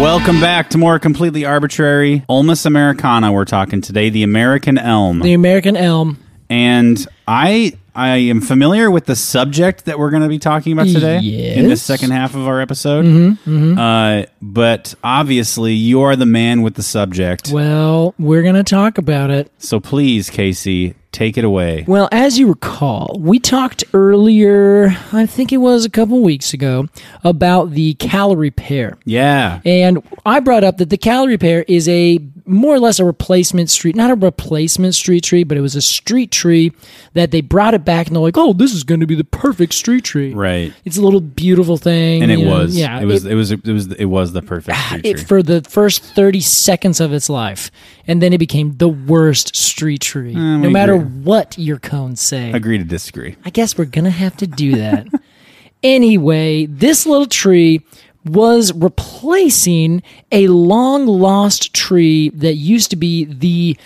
[0.00, 3.32] Welcome back to more completely Arbortrary Ulmus Americana.
[3.32, 5.20] We're talking today, the American elm.
[5.20, 6.18] The American elm.
[6.50, 10.88] and I I am familiar with the subject that we're going to be talking about
[10.88, 11.82] today in the Yes.
[11.82, 13.04] second half of our episode.
[13.06, 17.50] Mm-hmm, Uh, but obviously, you are the man with the subject.
[17.52, 19.50] Well, we're gonna talk about it.
[19.58, 21.84] So please, Casey, take it away.
[21.86, 26.88] Well, as you recall, we talked earlier, I think it was a couple weeks ago,
[27.22, 28.98] about the Callery pear.
[29.04, 29.60] Yeah.
[29.64, 33.70] And I brought up that the Callery pear is a more or less a replacement
[33.70, 36.72] street, not a replacement street tree, but it was a street tree
[37.14, 39.24] that they brought it back and they're like, oh, this is going to be the
[39.24, 40.34] perfect street tree.
[40.34, 40.72] Right.
[40.84, 42.22] It's a little beautiful thing.
[42.22, 42.76] And it know, was.
[42.76, 43.00] yeah.
[43.00, 43.24] It was.
[43.24, 43.50] It, was.
[43.50, 43.92] It was.
[43.92, 45.24] It was the perfect ah, street it, tree.
[45.24, 47.70] for the first 30 seconds of its life.
[48.06, 51.22] And then it became the worst street tree, eh, no we matter agree.
[51.22, 52.52] what your cones say.
[52.52, 53.36] Agree to disagree.
[53.44, 55.06] I guess we're going to have to do that.
[55.82, 57.84] anyway, this little tree
[58.24, 63.76] was replacing a long lost tree that used to be the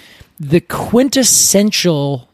[0.40, 2.28] the quintessential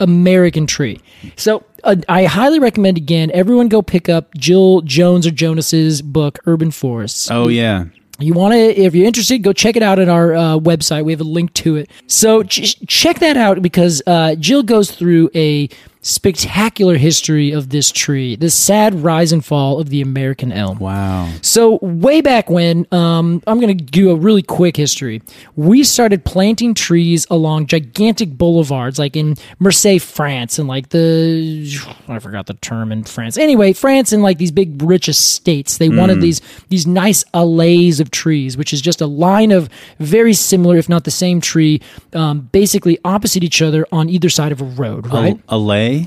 [0.00, 1.00] American tree.
[1.36, 6.38] So uh, I highly recommend again everyone go pick up Jill Jonnes or Jonas's book
[6.46, 7.30] Urban Forests.
[7.30, 7.86] Oh yeah.
[8.20, 11.04] You want to, if you're interested, go check it out at our uh, website.
[11.04, 11.88] We have a link to it.
[12.08, 15.68] So ch- check that out because uh, Jill goes through a
[16.08, 20.78] spectacular history of this tree, the sad rise and fall of the American elm.
[20.78, 21.30] Wow.
[21.42, 25.20] So way back when, um, I'm going to do a really quick history.
[25.54, 31.68] We started planting trees along gigantic boulevards, like in Marseille, France, and like the
[32.08, 33.36] I forgot the term in France.
[33.36, 35.76] Anyway, France and like these big rich estates.
[35.76, 36.40] They wanted these
[36.70, 39.68] these nice allées of trees, which is just a line of
[39.98, 41.82] very similar, if not the same tree,
[42.14, 45.06] um, basically opposite each other on either side of a road.
[45.08, 45.38] Right.
[45.48, 45.56] A,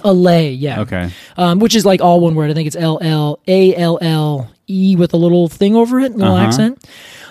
[0.03, 0.53] a lay.
[0.55, 0.81] Allée, yeah.
[0.81, 1.09] Okay.
[1.37, 2.51] Um, which is like all one word.
[2.51, 6.13] I think it's L L A L L E with a little thing over it,
[6.13, 6.45] a little Uh-huh.
[6.45, 6.83] accent.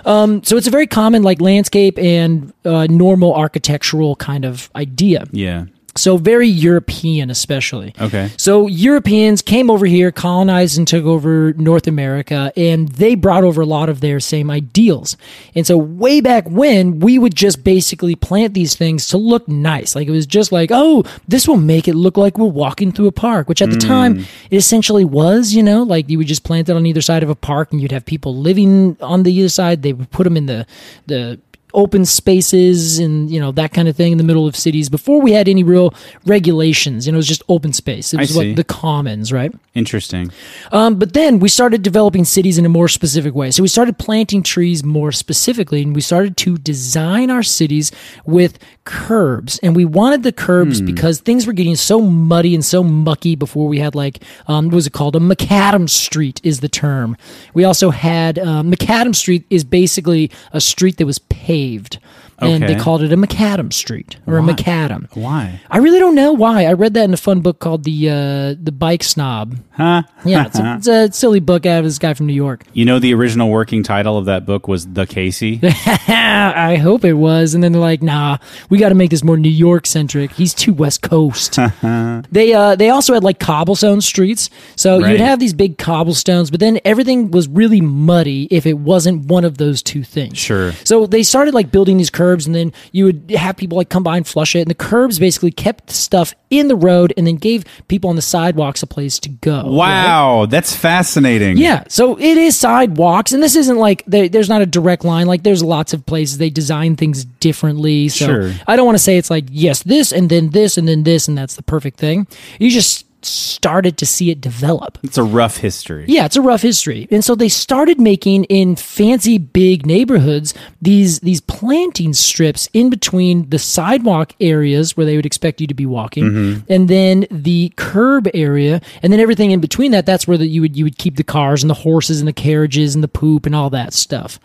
[0.05, 5.25] Um, so it's a very common like landscape and uh, normal architectural kind of idea.
[5.31, 5.65] Yeah.
[5.97, 7.95] So very European, especially.
[8.01, 8.31] Okay.
[8.37, 13.63] So Europeans came over here, colonized, and took over North America, and they brought over
[13.63, 15.17] a lot of their same ideals.
[15.55, 19.97] And so way back when, we would just basically plant these things to look nice.
[19.97, 23.09] Like it was just like, oh, this will make it look like we're walking through
[23.09, 23.87] a park, which at the mm.
[23.87, 24.19] time
[24.51, 25.55] it essentially was.
[25.55, 27.81] You know, like you would just plant it on either side of a park, and
[27.81, 29.83] you'd have people living on the other side.
[29.83, 30.67] They would put them in the
[31.07, 31.41] the
[31.75, 35.21] open spaces and you know that kind of thing in the middle of cities before
[35.21, 35.95] we had any real
[36.27, 38.49] regulations you know it was just open space it I was see.
[38.49, 40.33] like the commons right Interesting.
[40.73, 43.99] um, but then we started developing cities in a more specific way so we started
[43.99, 47.93] planting trees more specifically and we started to design our cities
[48.25, 48.59] with
[48.91, 53.37] curbs and we wanted the curbs because things were getting so muddy and so mucky
[53.37, 57.17] before we had like um, what was it called a macadam street is the term
[57.55, 62.01] we also had um, macadam street is basically a street that was paved
[62.41, 65.61] and they called it a macadam street or a macadam Why?
[65.71, 66.65] I really don't know why.
[66.65, 69.57] I read that in a fun book called the uh, the Bike Snob.
[69.73, 70.03] Huh?
[70.25, 72.65] Yeah, it's a, it's a silly book out of this guy from New York.
[72.73, 75.61] You know the original working title of that book was The Casey.
[75.63, 77.55] I hope it was.
[77.55, 80.33] And then they're like, nah, we got to make this more New York centric.
[80.33, 81.59] He's too West Coast.
[82.31, 85.13] they uh, they also had like cobblestone streets, so Right.
[85.13, 89.45] you'd have these big cobblestones, but then everything was really muddy if it wasn't one
[89.45, 90.39] of those two things.
[90.39, 90.73] Sure.
[90.85, 94.03] So they started like building these curbs, and then you would have people like come
[94.03, 97.37] by and flush it, and the curbs basically kept stuff in the road, and then
[97.37, 99.57] gave people on the sidewalks a place to go.
[99.63, 99.65] right?
[99.67, 101.57] Wow, that's fascinating.
[101.59, 105.27] Yeah, so it is sidewalks, and this isn't like there, there's not a direct line.
[105.27, 108.09] Like there's lots of places they design things differently.
[108.09, 108.53] So Sure.
[108.71, 111.27] I don't want to say it's like yes, this and then this and then this,
[111.27, 112.29] and that's the perfect thing.
[112.61, 114.97] You just started to see it develop.
[115.03, 116.05] It's a rough history.
[116.09, 117.09] Yeah, it's a rough history.
[117.11, 123.51] And so they started making in fancy big neighborhoods these these planting strips in between
[123.51, 126.73] the sidewalk areas where they would expect you to be walking mm-hmm.
[126.73, 130.61] and then the curb area and then everything in between that that's where that you
[130.61, 133.47] would you would keep the cars and the horses and the carriages and the poop
[133.47, 134.39] and all that stuff.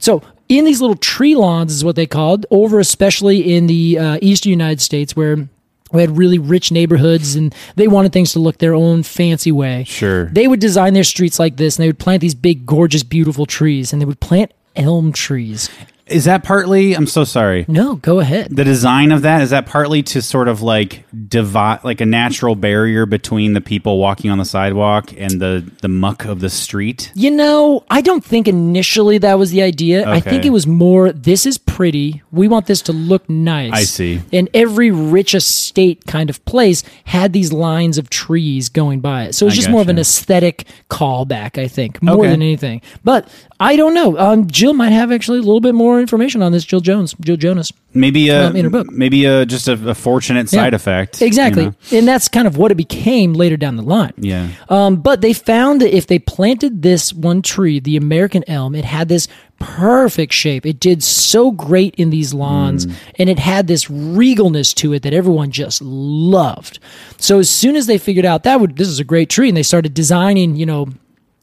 [0.00, 4.18] So in these little tree lawns is what they called over especially in the uh,
[4.22, 5.48] eastern United States where
[5.92, 9.84] we had really rich neighborhoods and they wanted things to look their own fancy way.
[9.84, 10.26] Sure.
[10.26, 13.46] They would design their streets like this and they would plant these big, gorgeous, beautiful
[13.46, 15.70] trees and they would plant elm trees.
[16.10, 16.94] Is that partly?
[16.94, 17.64] I'm so sorry.
[17.68, 18.54] No, go ahead.
[18.54, 22.54] The design of that is that partly to sort of like divide, like a natural
[22.54, 27.12] barrier between the people walking on the sidewalk and the the muck of the street.
[27.14, 30.08] You know, I don't think initially that was the idea.
[30.08, 32.22] I think it was more this is pretty.
[32.32, 33.72] We want this to look nice.
[33.72, 34.20] I see.
[34.32, 39.34] And every rich estate kind of place had these lines of trees going by it.
[39.34, 42.28] So it's just more of an aesthetic callback, I think, more Okay.
[42.30, 42.82] than anything.
[43.04, 43.28] But
[43.60, 44.16] I don't know.
[44.18, 46.64] Um, Jill might have actually a little bit more information on this.
[46.64, 47.72] Jill Jonnes, Jill Jonas.
[47.94, 48.90] Maybe a Um, in her book.
[48.92, 50.76] maybe a just a, a fortunate side Yeah.
[50.76, 51.20] effect.
[51.20, 51.66] you Exactly.
[51.66, 51.74] know?
[51.92, 54.12] And that's kind of what it became later down the line.
[54.18, 54.48] Yeah.
[54.68, 58.84] Um, but they found that if they planted this one tree, the American elm, it
[58.84, 59.26] had this
[59.58, 60.64] perfect shape.
[60.64, 62.86] It did so great in these lawns,
[63.18, 66.78] and it had this regalness to it that everyone just loved.
[67.16, 69.56] So as soon as they figured out that would this is a great tree, and
[69.56, 70.86] they started designing, you know,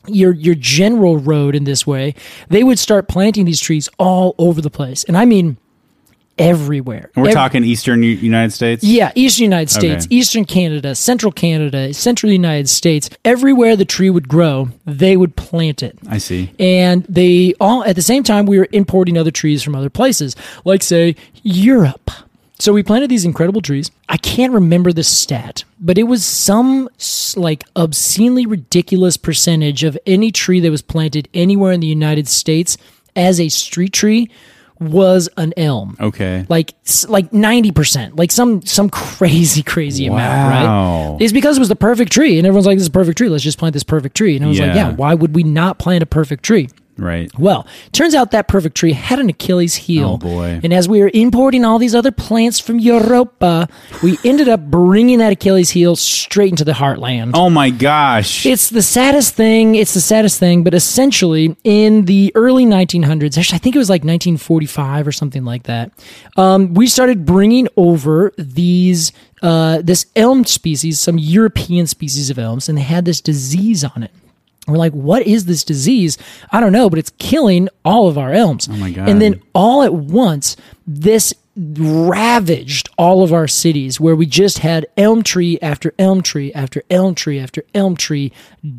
[0.07, 2.15] your your general road in this way,
[2.49, 5.03] they would start planting these trees all over the place.
[5.05, 5.57] And I mean
[6.37, 7.09] everywhere.
[7.15, 8.83] And we're Ev- talking Eastern U- United States.
[8.83, 10.15] yeah, Eastern United States, Okay.
[10.15, 13.09] Eastern Canada, Central Canada, Central United States.
[13.23, 15.97] Everywhere the tree would grow, they would plant it.
[16.09, 16.51] I see.
[16.59, 20.35] And they all, at the same time, we were importing other trees from other places,
[20.65, 22.11] like, say, Europe.
[22.57, 23.91] So we planted these incredible trees.
[24.07, 26.89] I can't remember the stat, but it was some
[27.35, 32.77] like obscenely ridiculous percentage of any tree that was planted anywhere in the United States
[33.15, 34.29] as a street tree
[34.79, 36.45] was an elm Okay.
[36.49, 36.73] like
[37.07, 42.11] like 90% like some some crazy crazy amount right it's because it was the perfect
[42.11, 44.35] tree and everyone's like this is a perfect tree let's just plant this perfect tree
[44.35, 44.89] and I was like Yeah.
[44.89, 47.29] yeah why would we not plant a perfect tree Right.
[47.37, 50.11] well, turns out that perfect tree had an Achilles heel.
[50.11, 50.61] Oh, boy.
[50.63, 53.67] And as we were importing all these other plants from Europa,
[54.01, 57.31] we ended up bringing that Achilles heel straight into the heartland.
[57.33, 58.45] Oh my gosh.
[58.45, 59.75] It's the saddest thing.
[59.75, 60.63] It's the saddest thing.
[60.63, 65.43] But essentially, in the early 1900s, actually, I think it was like 1945 or something
[65.43, 65.91] like that,
[66.37, 72.67] um, we started bringing over these uh, this elm species, some European species of elms,
[72.69, 74.11] and they had this disease on it.
[74.67, 76.17] We're like, what is this disease?
[76.51, 78.67] I don't know, but it's killing all of our elms.
[78.69, 79.07] Oh my God.
[79.07, 84.85] And then all at once, this ravaged all of our cities where we just had
[84.97, 88.31] elm tree after elm tree after elm tree after elm tree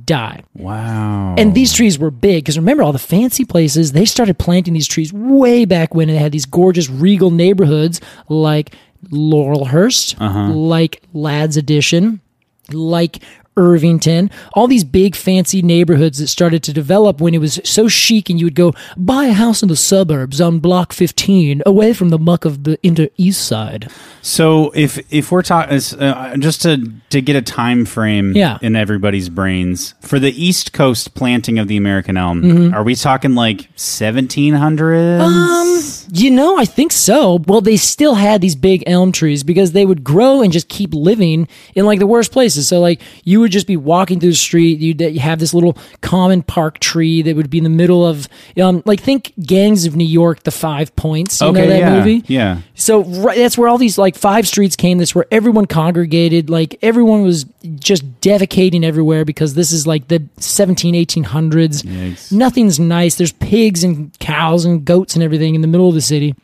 [0.04, 0.42] die.
[0.54, 1.34] wow.
[1.38, 4.88] And these trees were big because remember all the fancy places, they started planting these
[4.88, 8.74] trees way back when they had these gorgeous regal neighborhoods like
[9.10, 10.52] Laurelhurst, uh-huh.
[10.52, 12.20] like Ladd's Addition,
[12.72, 13.22] like
[13.56, 18.28] Irvington, all these big fancy neighborhoods that started to develop when it was so chic
[18.30, 22.10] and you would go buy a house in the suburbs on block 15 away from
[22.10, 23.90] the muck of the inner east side.
[24.22, 28.58] So if if we're talking uh, just to to get a time frame Yeah.
[28.60, 32.74] in everybody's brains for the East Coast planting of the American elm, Mm-hmm.
[32.74, 35.20] are we talking like 1700s?
[35.20, 37.40] Um, You know, I think so.
[37.46, 40.92] Well, they still had these big elm trees because they would grow and just keep
[40.94, 42.68] living in like the worst places.
[42.68, 44.78] So, like, you would just be walking through the street.
[44.80, 48.28] You'd you have this little common park tree that would be in the middle of,
[48.60, 51.40] um, like, think Gangs of New York, the Five Points.
[51.40, 52.24] You know Okay, that yeah, movie?
[52.26, 52.60] yeah.
[52.74, 54.98] So right, that's where all these like five streets came.
[54.98, 56.50] That's where everyone congregated.
[56.50, 57.44] Like everyone was
[57.78, 61.82] just defecating everywhere because this is like the 17, 1800s.
[61.84, 62.32] Yikes.
[62.32, 63.14] Nothing's nice.
[63.16, 66.34] There's pigs and cows and goats and everything in the middle of the city.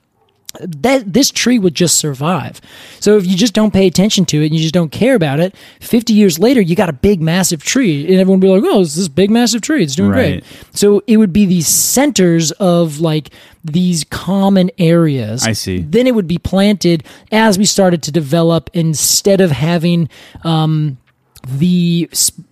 [0.60, 2.60] That this tree would just survive.
[3.00, 5.40] So if you just don't pay attention to it and you just don't care about
[5.40, 8.62] it, 50 years later you got a big massive tree and everyone would be like,
[8.64, 9.82] "Oh, it's this big massive tree.
[9.82, 10.42] It's doing Right.
[10.42, 13.30] great." So it would be these centers of like
[13.64, 15.42] these common areas.
[15.46, 15.78] I see.
[15.88, 20.08] Then it would be planted as we started to develop instead of having
[20.44, 20.98] um,
[21.48, 22.10] the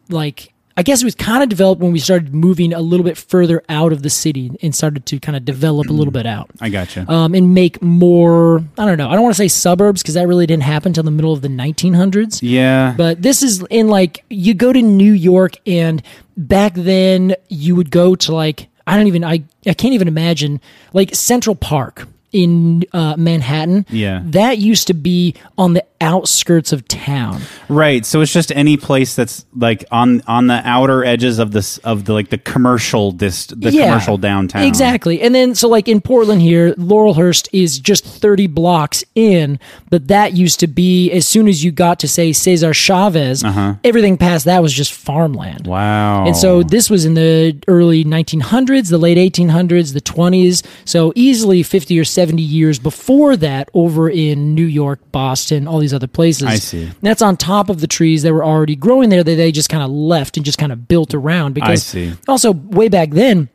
[0.08, 0.52] like.
[0.80, 3.62] I guess it was kind of developed when we started moving a little bit further
[3.68, 6.70] out of the city and started to kind of develop a little bit out I
[6.70, 7.04] gotcha.
[7.06, 8.64] um, and make more.
[8.78, 9.10] I don't know.
[9.10, 11.42] I don't want to say suburbs because that really didn't happen until the middle of
[11.42, 12.38] the 1900s.
[12.40, 12.94] yeah.
[12.96, 16.02] But this is in like you go to New York and
[16.38, 20.62] back then you would go to like I don't even I I can't even imagine
[20.94, 23.86] like Central Park in uh, Manhattan.
[23.90, 24.22] Yeah.
[24.26, 27.42] that used to be on the outskirts of town.
[27.68, 28.06] Right.
[28.06, 32.06] So it's just any place that's like on on the outer edges of this of
[32.06, 34.62] the like the commercial this the Yeah, commercial downtown.
[34.64, 35.20] Exactly.
[35.20, 39.58] And then so like in Portland here, Laurelhurst is just 30 blocks in,
[39.90, 43.44] but that used to be as soon as you got to say Cesar Chavez,
[43.84, 45.68] everything past that was just farmland.
[45.68, 45.70] Uh-huh.
[45.70, 46.26] Wow.
[46.26, 50.64] And so this was in the early 1900s, the late 1800s, the 20s.
[50.86, 55.94] So easily 50 or 70 years before that over in New York, Boston, all these
[55.94, 56.48] other places.
[56.48, 56.84] I see.
[56.84, 59.68] And that's on top of the trees that were already growing there that they just
[59.68, 62.12] kind of left and just kind of built around because see.
[62.28, 63.48] also way back then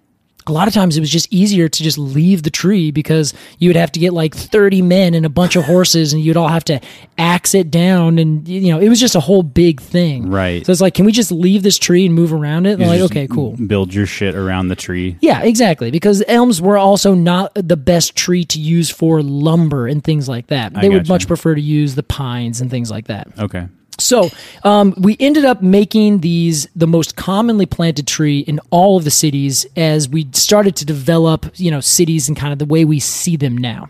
[0.48, 3.70] a lot of times it was just easier to just leave the tree because you
[3.70, 6.48] would have to get like 30 men and a bunch of horses and you'd all
[6.48, 6.80] have to
[7.18, 10.66] axe it down and you know it was just a whole big thing Right.
[10.66, 13.02] so it's like can we just leave this tree and move around it and like
[13.02, 15.18] okay cool Build your shit around the tree.
[15.22, 20.04] yeah exactly because elms were also not the best tree to use for lumber and
[20.04, 21.12] things like that they would gotcha.
[21.12, 23.68] much prefer to use the pines and things like that Okay.
[23.98, 24.30] So
[24.64, 29.12] um, we ended up making these the most commonly planted tree in all of the
[29.12, 33.00] cities as we started to develop, you know, cities and kind of the way we
[33.00, 33.90] see them now.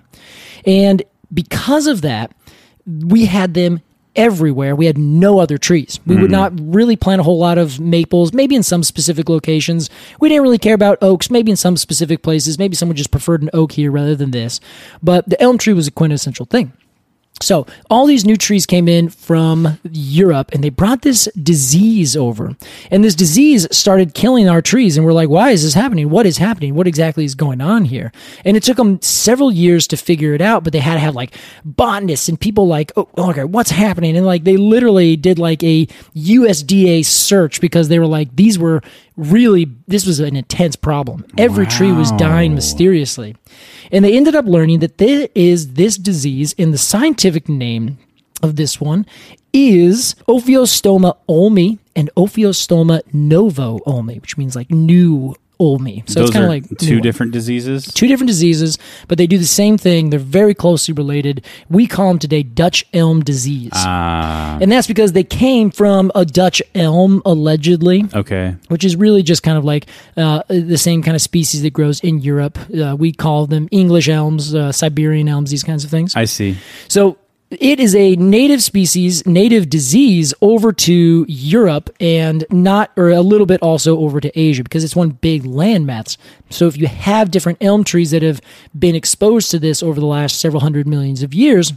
[0.66, 2.32] And because of that,
[2.86, 3.82] we had them
[4.16, 4.76] everywhere.
[4.76, 6.00] We had no other trees.
[6.06, 9.90] We would not really plant a whole lot of maples, maybe in some specific locations.
[10.20, 12.58] We didn't really care about oaks, maybe in some specific places.
[12.58, 14.62] Maybe someone just preferred an oak here rather than this.
[15.04, 16.72] But the elm tree was a quintessential thing.
[17.42, 22.56] So all these new trees came in from Europe and they brought this disease over.
[22.90, 24.96] And this disease started killing our trees.
[24.96, 26.10] And we're like, why is this happening?
[26.10, 26.76] What is happening?
[26.76, 28.14] What exactly is going on here?
[28.46, 31.14] And it took them several years to figure it out, but they had to have
[31.14, 34.16] like botanists and people like, oh, oh okay, what's happening?
[34.16, 38.82] And like they literally did like a USDA search because they were like, these were
[39.18, 41.26] really, this was an intense problem.
[41.38, 43.36] Every tree was dying mysteriously.
[43.92, 47.98] And they ended up learning that there is this disease, and the scientific name
[48.42, 49.06] of this one
[49.54, 56.08] is Ophiostoma ulmi and Ophiostoma novo ulmi, which means like new ulmi.
[56.10, 57.86] So Those it's kind of like two different diseases.
[57.86, 58.78] Two different diseases,
[59.08, 60.10] but they do the same thing.
[60.10, 61.46] They're very closely related.
[61.70, 63.72] We call them today Dutch elm disease.
[63.74, 68.56] Ah, and that's because they came from a Dutch elm, allegedly okay.
[68.68, 69.88] which is really just kind of like
[70.18, 72.58] uh, the same kind of species that grows in Europe.
[72.72, 76.16] Uh, we call them English elms, uh, Siberian elms, these kinds of things.
[76.16, 76.58] I see.
[76.88, 77.18] So
[77.52, 83.46] it is a native species, native disease over to Europe and not, or a little
[83.46, 86.18] bit also over to Asia because it's one big landmass.
[86.50, 88.42] So if you have different elm trees that have
[88.78, 91.74] been exposed to this over the last several hundred millions of years,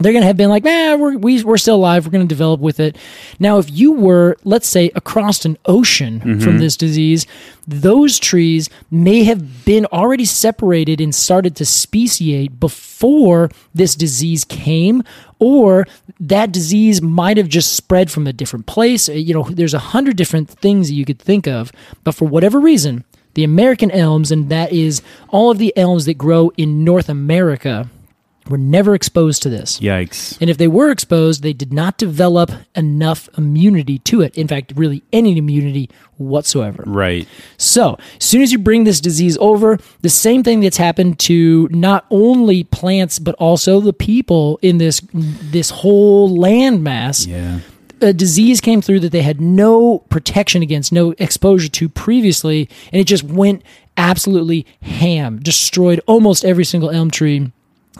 [0.00, 2.06] they're going to have been like, nah, we're, we, we're still alive.
[2.06, 2.96] We're going to develop with it.
[3.38, 7.26] Now, if you were, let's say, across an ocean from this disease,
[7.66, 15.02] those trees may have been already separated and started to speciate before this disease came,
[15.38, 15.86] or
[16.18, 19.08] that disease might have just spread from a different place.
[19.08, 21.72] Uh, You know, there's a hundred different things that you could think of,
[22.04, 26.14] but for whatever reason, the American elms, and that is all of the elms that
[26.14, 27.88] grow in North America,
[28.48, 29.78] were never exposed to this.
[29.80, 30.38] Yikes.
[30.40, 34.36] And if they were exposed, they did not develop enough immunity to it.
[34.36, 36.82] In fact, really any immunity whatsoever.
[36.86, 37.28] Right.
[37.56, 41.68] So, as soon as you bring this disease over, the same thing that's happened to
[41.70, 47.60] not only plants but also the people in this this whole landmass Yeah.
[48.00, 53.00] a disease came through that they had no protection against, no exposure to previously, and
[53.00, 53.62] it just went
[53.96, 57.50] absolutely ham, destroyed almost every single elm tree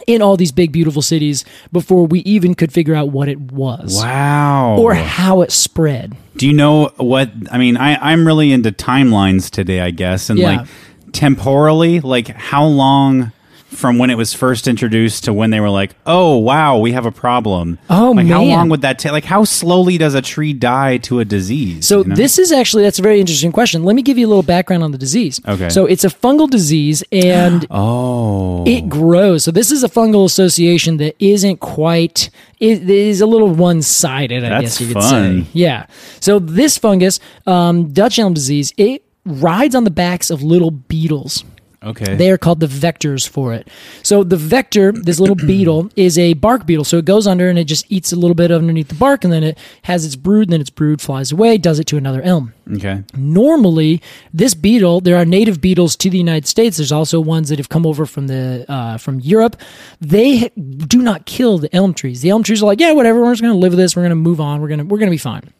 [0.07, 3.95] in all these big, beautiful cities before we even could figure out what it was
[3.97, 4.77] Wow.
[4.77, 6.15] or how it spread.
[6.37, 7.31] Do you know what?
[7.51, 10.29] I mean, I, I'm really into timelines today, I guess.
[10.29, 10.57] And Yeah.
[10.59, 10.67] like
[11.11, 13.31] temporally, like how long
[13.69, 17.05] from when it was first introduced to when they were like, oh, wow, we have
[17.05, 17.77] a problem?
[17.89, 19.11] Oh, like how long would that take?
[19.11, 21.87] Like, how slowly does a tree die to a disease?
[21.87, 22.15] So you know?
[22.15, 23.83] this is actually that's a very interesting question.
[23.83, 25.39] Let me give you a little background on the disease.
[25.47, 25.69] Okay.
[25.69, 28.65] So it's a fungal disease and Oh.
[28.65, 29.43] it grows.
[29.43, 34.49] So this is a fungal association that isn't quite it is a little one-sided, I
[34.49, 35.43] That's guess you could fun.
[35.45, 35.49] say.
[35.53, 35.85] Yeah.
[36.19, 41.45] So this fungus, um, Dutch elm disease, it rides on the backs of little beetles.
[41.83, 42.15] Okay.
[42.15, 43.67] They are called the vectors for it.
[44.03, 46.85] So the vector, this little beetle, is a bark beetle.
[46.85, 49.31] So it goes under and it just eats a little bit underneath the bark, and
[49.33, 52.21] then it has its brood, and then its brood flies away, does it to another
[52.21, 52.53] elm.
[52.73, 53.03] okay.
[53.15, 54.01] Normally,
[54.33, 56.77] this beetle, there are native beetles to the United States.
[56.77, 59.55] There's also ones that have come over from the uh, from Europe.
[60.01, 62.21] They do not kill the elm trees.
[62.21, 63.21] The elm trees are like, yeah, whatever.
[63.21, 63.95] We're just going to live with this.
[63.95, 64.61] We're going to move on.
[64.61, 65.53] We're going to we're going to be fine.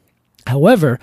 [0.50, 1.00] However,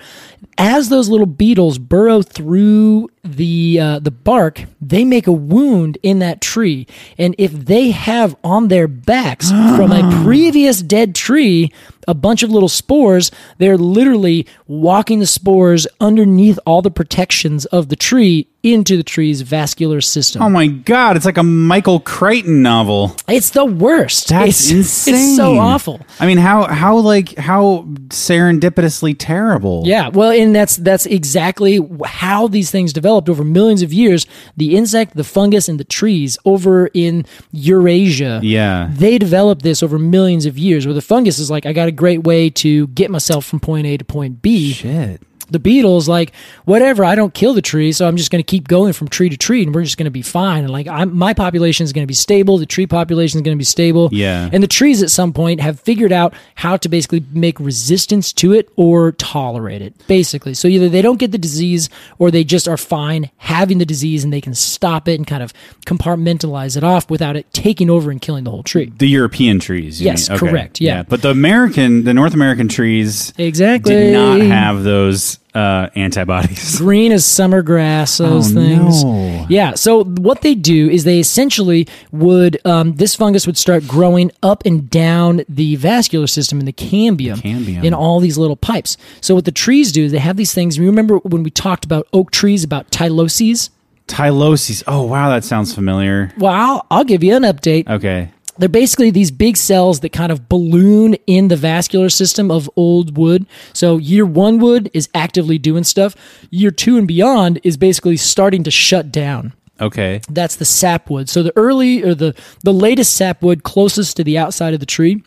[0.57, 6.19] as those little beetles burrow through the uh, the bark, they make a wound in
[6.19, 6.85] that tree,
[7.17, 11.71] and if they have on their backs from a previous dead tree
[12.07, 17.89] a bunch of little spores, they're literally walking the spores underneath all the protections of
[17.89, 20.41] the tree into the tree's vascular system.
[20.41, 21.15] Oh my God!
[21.15, 23.15] It's like a Michael Crichton novel.
[23.27, 24.29] it's the worst.
[24.29, 25.15] That's it's, insane.
[25.15, 26.01] It's so awful.
[26.19, 29.83] I mean, how how like how serendipitously terrible.
[29.85, 34.25] Yeah, well, and that's that's exactly how these things developed over millions of years.
[34.57, 38.39] The insect, the fungus, and the trees over in Eurasia.
[38.43, 38.89] Yeah.
[38.91, 40.85] they developed this over millions of years.
[40.85, 43.85] Where the fungus is like, I got a great way to get myself from point
[43.87, 44.71] A to point B.
[44.71, 45.21] Shit.
[45.49, 46.33] The beetles like
[46.65, 49.29] whatever i don't kill the tree so i'm just going to keep going from tree
[49.29, 51.93] to tree and we're just going to be fine and like I'm, my population is
[51.93, 54.49] going to be stable the tree population is going to be stable Yeah.
[54.51, 58.53] and the trees at some point have figured out how to basically make resistance to
[58.53, 61.89] it or tolerate it basically so either they don't get the disease
[62.19, 65.43] or they just are fine having the disease and they can stop it and kind
[65.43, 65.53] of
[65.85, 70.01] compartmentalize it off without it taking over and killing the whole tree The European trees.
[70.01, 70.29] you Yes.
[70.29, 70.37] Okay.
[70.39, 71.03] correct, yeah.
[71.03, 76.77] But the American, the North American trees exactly did not have those uh, antibodies.
[76.85, 79.45] green as summer grass those Oh, things no.
[79.49, 84.31] yeah so what they do is they essentially would um, this fungus would start growing
[84.43, 87.83] up and down the vascular system in the cambium, cambium.
[87.83, 90.79] in all these little pipes so what the trees do is they have these things
[90.79, 93.69] remember when we talked about oak trees about tyloses
[94.07, 94.83] Tyloses.
[94.87, 96.31] Oh wow, that sounds familiar.
[96.37, 98.31] well I'll, I'll give you an update Okay.
[98.57, 103.17] They're basically these big cells that kind of balloon in the vascular system of old
[103.17, 103.45] wood.
[103.73, 106.15] So year one wood is actively doing stuff.
[106.49, 109.53] Year two and beyond is basically starting to shut down.
[109.79, 110.21] Okay.
[110.29, 111.29] That's the sapwood.
[111.29, 115.23] So the early or the the latest sapwood closest to the outside of the tree,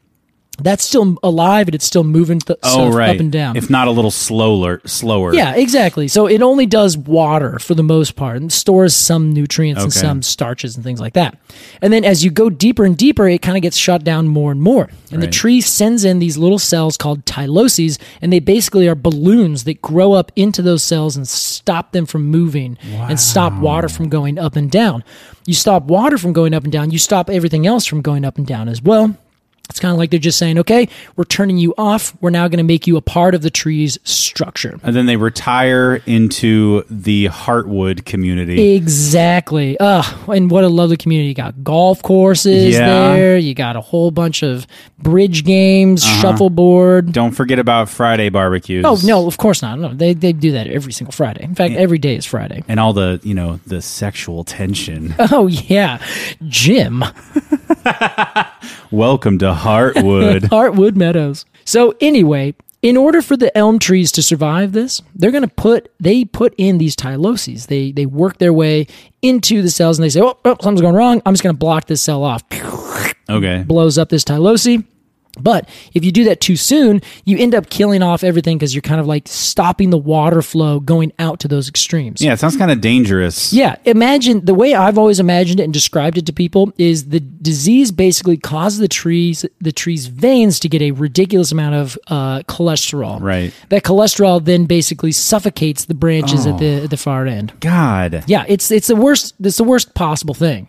[0.62, 3.14] that's still alive and it's still moving th- Oh, right.
[3.14, 3.56] up and down.
[3.56, 5.34] If not a little slower, slower.
[5.34, 6.08] Yeah, exactly.
[6.08, 10.22] So it only does water for the most part and stores some nutrients and some
[10.22, 11.36] starches and things like that.
[11.82, 14.52] And then as you go deeper and deeper, it kind of gets shut down more
[14.52, 14.88] and more.
[15.12, 19.64] And the tree sends in these little cells called tyloses, and they basically are balloons
[19.64, 24.08] that grow up into those cells and stop them from moving and stop water from
[24.08, 25.02] going up and down.
[25.46, 28.38] You stop water from going up and down, you stop everything else from going up
[28.38, 29.16] and down as well.
[29.70, 32.14] It's kind of like they're just saying, okay, we're turning you off.
[32.20, 34.78] We're now going to make you a part of the tree's structure.
[34.82, 38.74] And then they retire into the Heartwood community.
[38.74, 39.78] Exactly.
[39.78, 41.28] Ugh, and what a lovely community.
[41.28, 42.86] You got golf courses Yeah.
[43.14, 43.38] there.
[43.38, 44.66] You got a whole bunch of
[44.98, 46.20] bridge games, Uh-huh.
[46.20, 47.12] shuffleboard.
[47.12, 48.84] Don't forget about Friday barbecues.
[48.84, 49.78] Oh, no, of course not.
[49.78, 51.44] No, they, they do that every single Friday.
[51.44, 52.64] In fact, every day is Friday.
[52.68, 55.14] And all the, you know, the sexual tension.
[55.32, 56.02] Oh, yeah.
[56.48, 57.04] Jim.
[58.90, 60.40] Welcome to Heartwood.
[60.42, 61.44] Heartwood Meadows.
[61.64, 65.92] So anyway, in order for the elm trees to survive this, they're going to put
[66.00, 67.66] they put in these tyloses.
[67.66, 68.86] They they work their way
[69.22, 71.20] into the cells and they say, "Oh, oh something's going wrong.
[71.26, 72.42] I'm just going to block this cell off."
[73.28, 73.62] Okay.
[73.62, 74.84] Blows up this tylose.
[75.38, 78.82] But if you do that too soon, you end up killing off everything because you're
[78.82, 82.20] kind of like stopping the water flow going out to those extremes.
[82.20, 83.52] Yeah, it sounds kind of dangerous.
[83.52, 87.20] Yeah, imagine the way I've always imagined it and described it to people is the
[87.20, 92.40] disease basically causes the trees the tree's veins to get a ridiculous amount of uh,
[92.42, 93.20] cholesterol.
[93.20, 93.52] Right.
[93.68, 97.52] That cholesterol then basically suffocates the branches at the at the far end.
[97.60, 98.24] God.
[98.26, 99.34] Yeah, it's it's the worst.
[99.40, 100.68] It's the worst possible thing,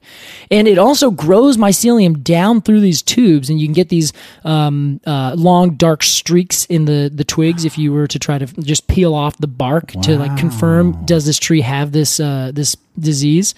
[0.49, 4.13] and it also grows mycelium down through these tubes, and you can get these
[4.51, 8.45] um, uh, long dark streaks in the the twigs if you were to try to
[8.61, 12.75] just peel off the bark to like confirm does this tree have this uh, this
[12.99, 13.55] disease.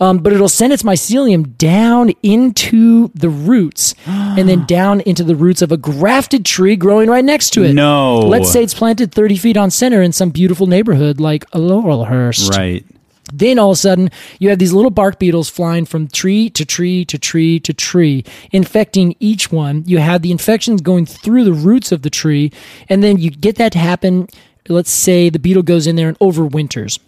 [0.00, 5.34] Um, but it'll send its mycelium down into the roots, and then down into the
[5.34, 7.72] roots of a grafted tree growing right next to it.
[7.74, 8.18] No.
[8.20, 12.50] Let's say it's planted 30 feet on center in some beautiful neighborhood like Laurelhurst.
[12.50, 12.84] Right.
[13.32, 16.64] Then all of a sudden, you have these little bark beetles flying from tree to
[16.64, 19.82] tree to tree to tree, infecting each one.
[19.86, 22.52] You have the infections going through the roots of the tree,
[22.88, 24.28] and then you get that to happen.
[24.68, 26.98] Let's say the beetle goes in there and overwinters.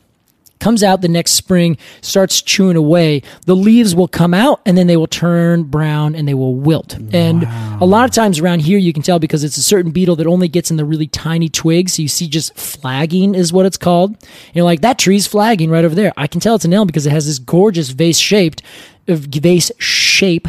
[0.60, 3.22] Comes out the next spring, starts chewing away.
[3.46, 6.96] The leaves will come out and then they will turn brown and they will wilt.
[7.12, 7.44] And
[7.80, 10.26] a lot of times around here, you can tell because it's a certain beetle that
[10.26, 11.94] only gets in the really tiny twigs.
[11.94, 14.16] So you see just flagging is what it's called.
[14.52, 16.12] you're like, that tree's flagging right over there.
[16.16, 18.62] I can tell it's an elm because it has this gorgeous vase shaped,
[19.08, 20.48] uh, vase shape.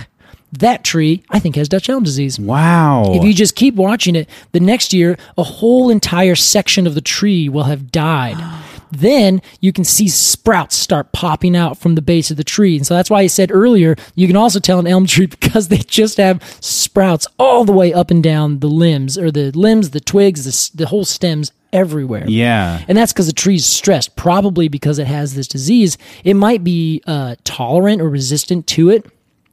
[0.51, 2.39] That tree, I think, has Dutch elm disease.
[2.39, 3.13] Wow.
[3.13, 7.01] If you just keep watching it, the next year, a whole entire section of the
[7.01, 8.37] tree will have died.
[8.91, 12.77] then you can see sprouts start popping out from the base of the tree.
[12.77, 15.67] And so that's why I said earlier, you can also tell an elm tree because
[15.67, 19.91] they just have sprouts all the way up and down the limbs or the limbs,
[19.91, 22.25] the twigs, the, the whole stems everywhere.
[22.27, 22.83] yeah.
[22.87, 25.97] And that's because the tree's stressed, probably because it has this disease.
[26.23, 29.05] It might be uh, tolerant or resistant to it,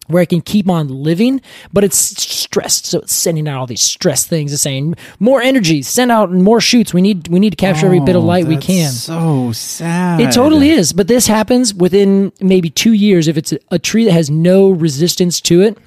[0.09, 1.41] where it can keep on living,
[1.73, 2.87] but it's stressed.
[2.87, 6.61] So it's sending out all these stress things It's saying, more energy, send out more
[6.61, 6.95] shoots.
[6.95, 8.91] We need we need to capture every bit of oh, light we can.
[8.91, 10.21] So sad.
[10.21, 10.93] It totally is.
[10.93, 13.29] But this happens within maybe two years.
[13.29, 15.79] If it's a, a tree that has no resistance to it,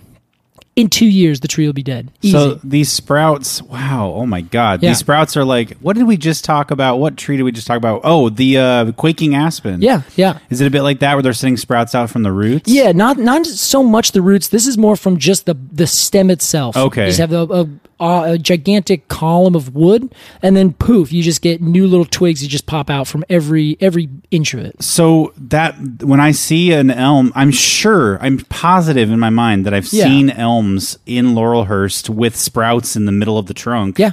[0.79, 2.09] in two years the tree will be dead.
[2.21, 2.31] Easy.
[2.31, 4.81] So these sprouts, wow, oh my god.
[4.81, 4.91] Yeah.
[4.91, 6.97] These sprouts are like what did we just talk about?
[6.97, 8.01] What tree did we just talk about?
[8.03, 9.81] Oh, the uh quaking aspen.
[9.81, 10.39] yeah, yeah.
[10.49, 12.71] Is it a bit like that where they're sending sprouts out from the roots?
[12.71, 14.47] Yeah, not not so much the roots.
[14.47, 16.77] This is more from just the the stem itself.
[16.77, 17.03] Okay.
[17.03, 17.67] you just have a, a,
[18.01, 22.41] Uh, a gigantic column of wood, and then poof, you just get new little twigs.
[22.41, 24.81] that just pop out from every every inch of it.
[24.81, 29.73] So that when I see an elm, I'm sure, I'm positive in my mind that
[29.73, 30.05] I've Yeah.
[30.05, 33.99] seen elms in Laurelhurst with sprouts in the middle of the trunk.
[33.99, 34.11] Yeah.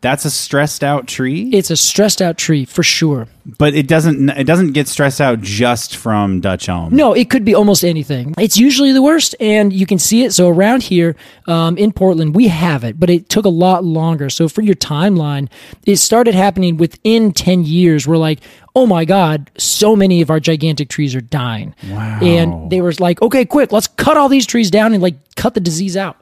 [0.00, 3.26] That's a stressed out tree, It's a stressed out tree for sure.
[3.58, 6.94] but it doesn't it doesn't get stressed out just from Dutch elm.
[6.94, 8.34] No, it could be almost anything.
[8.38, 10.32] It's usually the worst, and you can see it.
[10.32, 11.16] So around here
[11.46, 14.28] um, in Portland, we have it, but it took a lot longer.
[14.30, 15.48] So for your timeline,
[15.86, 18.06] it started happening within ten years.
[18.06, 18.40] We're like,
[18.74, 21.74] oh my god, so many of our gigantic trees are dying.
[21.88, 22.18] Wow.
[22.20, 25.54] And they were like, okay, quick, let's cut all these trees down and like cut
[25.54, 26.16] the disease out.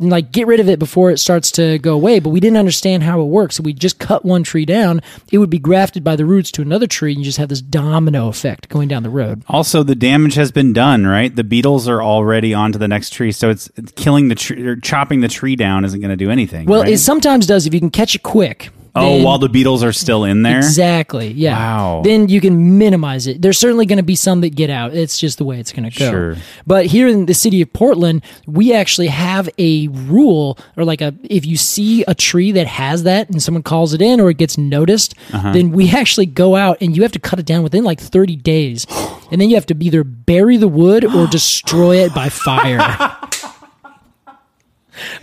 [0.00, 2.18] And like get rid of it before it starts to go away.
[2.18, 3.56] But we didn't understand how it works.
[3.56, 5.02] So we just cut one tree down.
[5.30, 7.60] It would be grafted by the roots to another tree, and you just have this
[7.60, 9.44] domino effect going down the road.
[9.48, 11.34] Also, the damage has been done, right?
[11.34, 14.76] The beetles are already onto the next tree, so it's it's killing the tree or
[14.76, 16.66] chopping the tree down isn't going to do anything.
[16.66, 16.92] Well, right?
[16.92, 18.70] it sometimes does if you can catch it quick.
[18.94, 20.58] Oh, then- while the beetles are still in there.
[20.58, 21.28] Exactly.
[21.32, 21.56] Yeah.
[21.56, 22.02] Wow.
[22.04, 23.40] Then you can minimize it.
[23.42, 24.94] There's certainly going to be some that get out.
[24.94, 26.10] It's just the way it's going to go.
[26.10, 26.36] Sure.
[26.66, 31.14] But here in the city of Portland, we actually have a rule or like a
[31.24, 34.36] if you see a tree that has that and someone calls it in or it
[34.38, 35.52] gets noticed, Uh-huh.
[35.52, 38.36] then we actually go out and you have to cut it down within like 30
[38.36, 38.86] days.
[39.30, 43.16] and then you have to either bury the wood or destroy it by fire.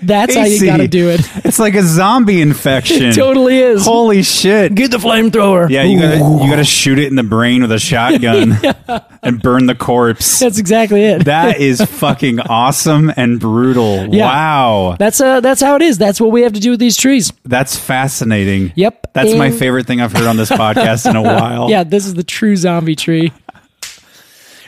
[0.01, 1.21] That's how you got to do it.
[1.45, 3.03] It's like a zombie infection.
[3.03, 3.86] It totally is.
[3.86, 4.75] Holy shit!
[4.75, 5.69] Get the flamethrower.
[5.69, 8.57] yeah, you gotta you gotta shoot it in the brain with a shotgun
[9.23, 10.39] and burn the corpse.
[10.39, 11.25] That's exactly it.
[11.25, 14.13] That is fucking awesome and brutal.
[14.13, 14.25] Yeah.
[14.25, 14.95] Wow.
[14.99, 15.97] That's uh that's how it is.
[15.97, 17.32] That's what we have to do with these trees.
[17.45, 18.71] That's fascinating.
[18.75, 19.13] Yep.
[19.13, 21.69] That's my favorite thing I've heard on this podcast in a while.
[21.69, 23.32] Yeah, this is the true zombie tree.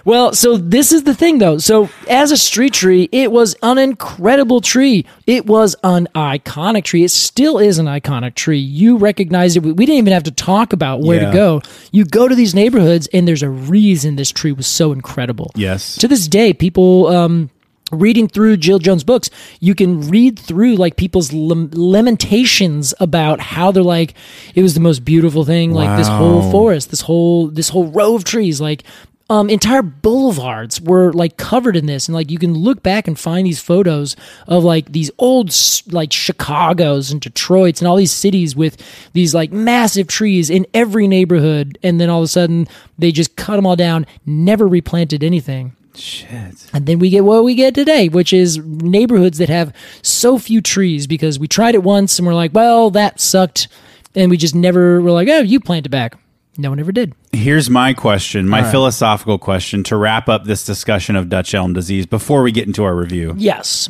[0.09, 1.59] Well, so this is the thing though.
[1.59, 5.05] So as a street tree, it was an incredible tree.
[5.27, 7.03] It was an iconic tree.
[7.03, 8.57] It still is an iconic tree.
[8.57, 9.61] You recognize it.
[9.61, 11.27] We didn't even have to talk about where Yeah.
[11.29, 11.61] to go.
[11.91, 15.51] You go to these neighborhoods and there's a reason this tree was so incredible.
[15.55, 15.95] Yes.
[15.97, 17.51] To this day, people um
[17.91, 23.71] reading through Jill Jonnes books, you can read through like people's lam- lamentations about how
[23.71, 24.13] they're like
[24.55, 28.15] it was the most beautiful thing, like this whole forest, this whole this whole row
[28.15, 28.83] of trees, like
[29.29, 33.19] um, entire boulevards were like covered in this, and like you can look back and
[33.19, 34.15] find these photos
[34.47, 35.53] of like these old
[35.91, 38.81] like Chicago's and Detroit's and all these cities with
[39.13, 42.67] these like massive trees in every neighborhood, and then all of a sudden
[42.97, 45.73] they just cut them all down, never replanted anything.
[45.95, 46.67] Shit.
[46.73, 50.61] And then we get what we get today, which is neighborhoods that have so few
[50.61, 53.67] trees because we tried it once and we're like, well, that sucked.
[54.15, 56.17] And we just never were like, oh, you plant it back.
[56.59, 57.13] No one ever did.
[57.31, 62.05] Here's my question, my philosophical question to wrap up this discussion of Dutch elm disease
[62.05, 63.33] before we get into our review.
[63.37, 63.87] Yes.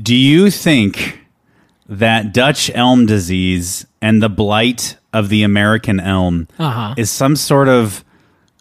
[0.00, 1.18] Do you think
[1.88, 6.94] that Dutch elm disease and the blight of the American elm Uh-huh.
[6.96, 8.04] is some sort of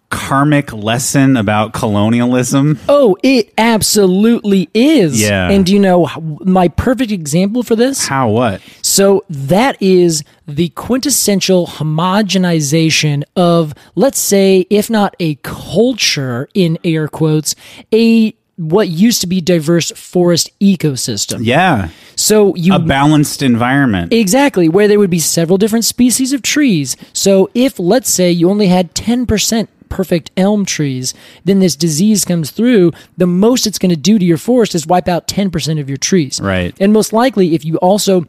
[0.09, 2.77] karmic lesson about colonialism?
[2.89, 5.21] Oh, it absolutely is.
[5.21, 5.49] Yeah.
[5.49, 6.09] And do you know
[6.43, 8.07] my perfect example for this?
[8.07, 8.59] How what?
[8.91, 17.07] So that is the quintessential homogenization of, let's say, if not a culture in air
[17.07, 17.55] quotes,
[17.93, 21.39] a what used to be diverse forest ecosystem.
[21.41, 21.87] Yeah.
[22.17, 24.11] So you A balanced environment.
[24.11, 26.97] Exactly, where there would be several different species of trees.
[27.13, 31.13] So if, let's say, you only had 10% perfect elm trees,
[31.45, 34.85] then this disease comes through, the most it's going to do to your forest is
[34.85, 36.41] wipe out 10% of your trees.
[36.41, 36.75] Right.
[36.77, 38.25] And most likely, if you also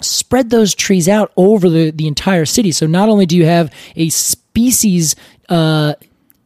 [0.00, 3.72] spread those trees out over the, the entire city, so not only do you have
[3.96, 5.16] a species,
[5.48, 5.94] uh,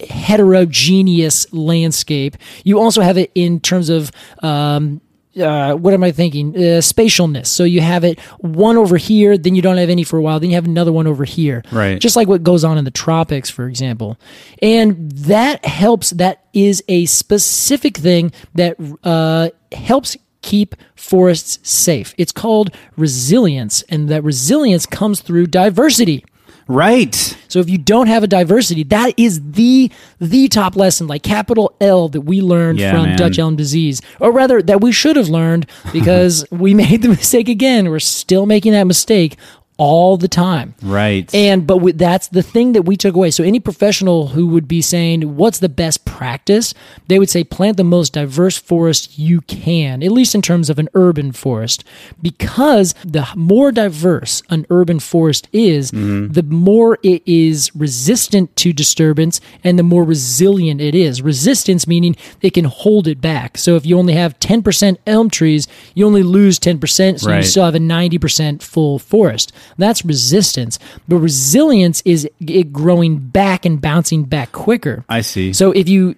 [0.09, 2.37] heterogeneous landscape.
[2.65, 5.01] You also have it in terms of um,
[5.41, 6.55] uh, what am I thinking?
[6.55, 7.47] Uh, spatialness.
[7.47, 10.41] So you have it one over here, then you don't have any for a while,
[10.41, 11.63] then you have another one over here.
[11.71, 12.01] Right.
[12.01, 14.19] Just like what goes on in the tropics, for example.
[14.63, 16.11] And that helps.
[16.11, 22.15] That is a specific thing that uh, helps keep forests safe.
[22.19, 26.25] It's called resilience, and that resilience comes through diversity.
[26.71, 27.15] Right.
[27.49, 31.75] So if you don't have a diversity, that is the the top lesson, like capital
[31.81, 33.19] L that we learned Yeah, from man.
[33.19, 37.49] Dutch elm disease, or rather that we should have learned because we made the mistake
[37.49, 37.89] again.
[37.89, 39.39] We're still making that mistake
[39.79, 40.75] all the time.
[40.83, 41.33] Right.
[41.35, 43.31] And but with, that's the thing that we took away.
[43.31, 46.75] So any professional who would be saying what's the best practice,
[47.07, 50.79] they would say plant the most diverse forest you can, at least in terms of
[50.79, 51.85] an urban forest,
[52.21, 56.33] because the more diverse an urban forest is, mm-hmm.
[56.33, 61.23] the more it is resistant to disturbance and the more resilient it is.
[61.23, 63.57] Resistance meaning it can hold it back.
[63.57, 67.65] So if you only have 10% elm trees, you only lose 10%, so you still
[67.65, 69.53] have a 90% full forest.
[69.79, 70.79] That's resistance.
[71.07, 75.05] But resilience is it growing back and bouncing back quicker.
[75.09, 75.53] I see.
[75.53, 76.17] So if you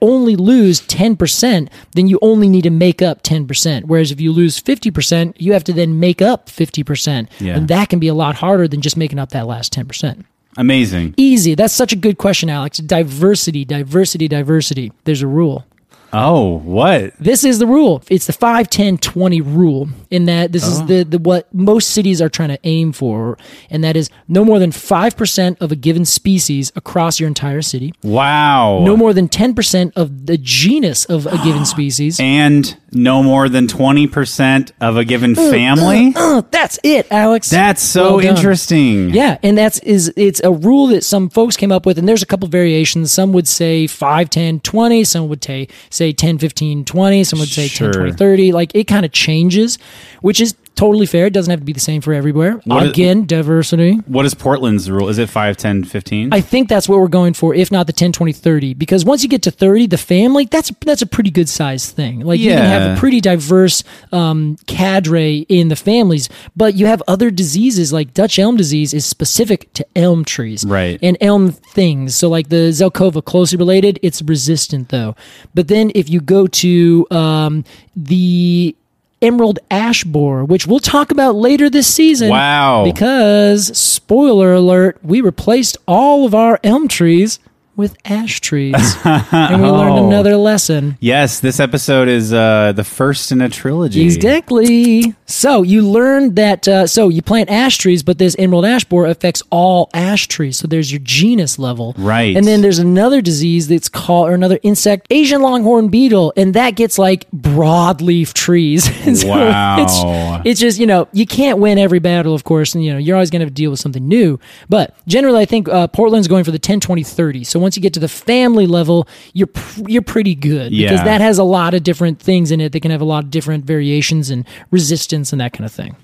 [0.00, 3.84] only lose 10%, then you only need to make up 10%.
[3.84, 7.28] Whereas if you lose 50%, you have to then make up 50%.
[7.40, 7.56] Yeah.
[7.56, 10.24] And that can be a lot harder than just making up that last 10%.
[10.56, 11.14] Amazing.
[11.16, 11.54] Easy.
[11.54, 12.78] That's such a good question, Alex.
[12.78, 14.92] Diversity, diversity, diversity.
[15.04, 15.64] There's a rule.
[16.12, 17.14] Oh, what?
[17.18, 18.02] This is the rule.
[18.10, 20.70] It's the 5 10 20 rule in that this Oh.
[20.72, 23.38] is the, the what most cities are trying to aim for
[23.70, 27.94] and that is no more than 5% of a given species across your entire city.
[28.02, 28.80] Wow.
[28.84, 32.18] No more than 10% of the genus of a given species.
[32.20, 36.12] And no more than 20% of a given uh, family.
[36.16, 37.50] Oh, that's it, Alex.
[37.50, 39.10] That's so Well interesting.
[39.10, 42.22] Yeah, and that's is it's a rule that some folks came up with and there's
[42.22, 43.12] a couple variations.
[43.12, 47.48] Some would say 5 10 20, some would say say 10 15 20, some would
[47.48, 48.52] say 10 20 30.
[48.52, 49.78] Like it kind of changes,
[50.20, 51.26] which is totally fair.
[51.26, 52.60] It doesn't have to be the same for everywhere.
[52.64, 53.94] What is- Again, diversity.
[54.06, 55.08] What is Portland's rule?
[55.08, 56.32] Is it 5, 10, 15?
[56.32, 58.74] I think that's what we're going for, if not the 10, 20, 30.
[58.74, 62.20] Because once you get to 30, the family, that's that's a pretty good sized thing.
[62.20, 67.02] Like you can have a pretty diverse um, cadre in the families, but you have
[67.08, 70.64] other diseases like Dutch elm disease is specific to elm trees.
[70.64, 70.98] Right.
[71.02, 72.14] And elm things.
[72.14, 75.14] So like the Zelkova, closely related, it's resistant though.
[75.54, 77.64] But then if you go to um,
[77.96, 78.74] the
[79.22, 82.28] emerald ash borer, which we'll talk about later this season.
[82.28, 82.84] Wow.
[82.84, 87.38] Because, spoiler alert, we replaced all of our elm trees
[87.76, 88.74] with ash trees.
[89.04, 90.06] and we learned Oh.
[90.06, 90.96] another lesson.
[91.00, 94.02] yes, this episode is uh, the first in a trilogy.
[94.04, 95.14] Exactly.
[95.26, 96.66] So you learned that.
[96.68, 100.56] Uh, so you plant ash trees, but this emerald ash borer affects all ash trees.
[100.58, 102.36] So there's your genus level, Right.
[102.36, 106.72] And then there's another disease that's called, or another insect, Asian longhorn beetle, and that
[106.76, 108.88] gets like broadleaf trees.
[109.12, 109.76] So Wow.
[109.82, 112.98] It's, it's just you know you can't win every battle, of course, and you know
[112.98, 114.38] you're always going to have to deal with something new.
[114.68, 117.44] But generally, I think uh, Portland's going for the 10, 20, 30.
[117.44, 121.04] So once you get to the family level, you're pr- you're pretty good because Yeah.
[121.04, 123.30] that has a lot of different things in it that can have a lot of
[123.30, 125.96] different variations and resistance and that kind of thing.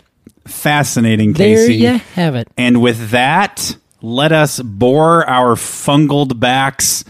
[0.47, 1.79] Fascinating, Casey.
[1.83, 2.49] There you have it.
[2.57, 7.05] And with that, let us bore our fungled backs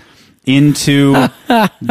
[0.49, 1.31] into the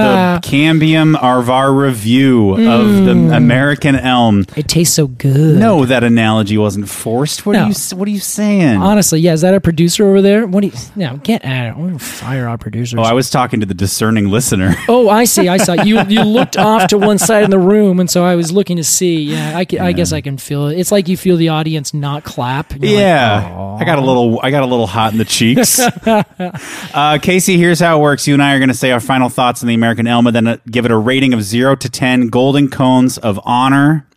[0.44, 3.30] Cambium Arvar review of Mm.
[3.30, 4.46] the American elm.
[4.56, 5.58] It tastes so good.
[5.60, 7.46] No, that analogy wasn't forced.
[7.46, 7.64] What No.
[7.64, 7.76] are you?
[7.98, 8.82] What are you saying?
[8.82, 10.46] Honestly, yeah, is that a producer over there?
[10.48, 10.74] What do you?
[10.96, 11.78] No, get at it.
[11.78, 13.00] We're gonna fire our producers.
[13.00, 14.76] oh, I was talking to the discerning listener.
[14.90, 15.48] Oh, I see.
[15.50, 15.98] I saw you.
[16.08, 18.84] You looked off to one side in the room, and so I was looking to
[18.84, 19.18] see.
[19.24, 20.80] Yeah, I, ca- I guess I can feel it.
[20.80, 22.72] It's like you feel the audience not clap.
[22.72, 24.40] and you're like, yeah, I got a little.
[24.42, 25.80] I got a little hot in the cheeks.
[26.08, 28.28] uh, Casey, here's how it works.
[28.28, 30.36] You and I are going to say our final thoughts on the American elm, and
[30.36, 34.08] then uh, give it a rating of zero to ten golden cones of honor.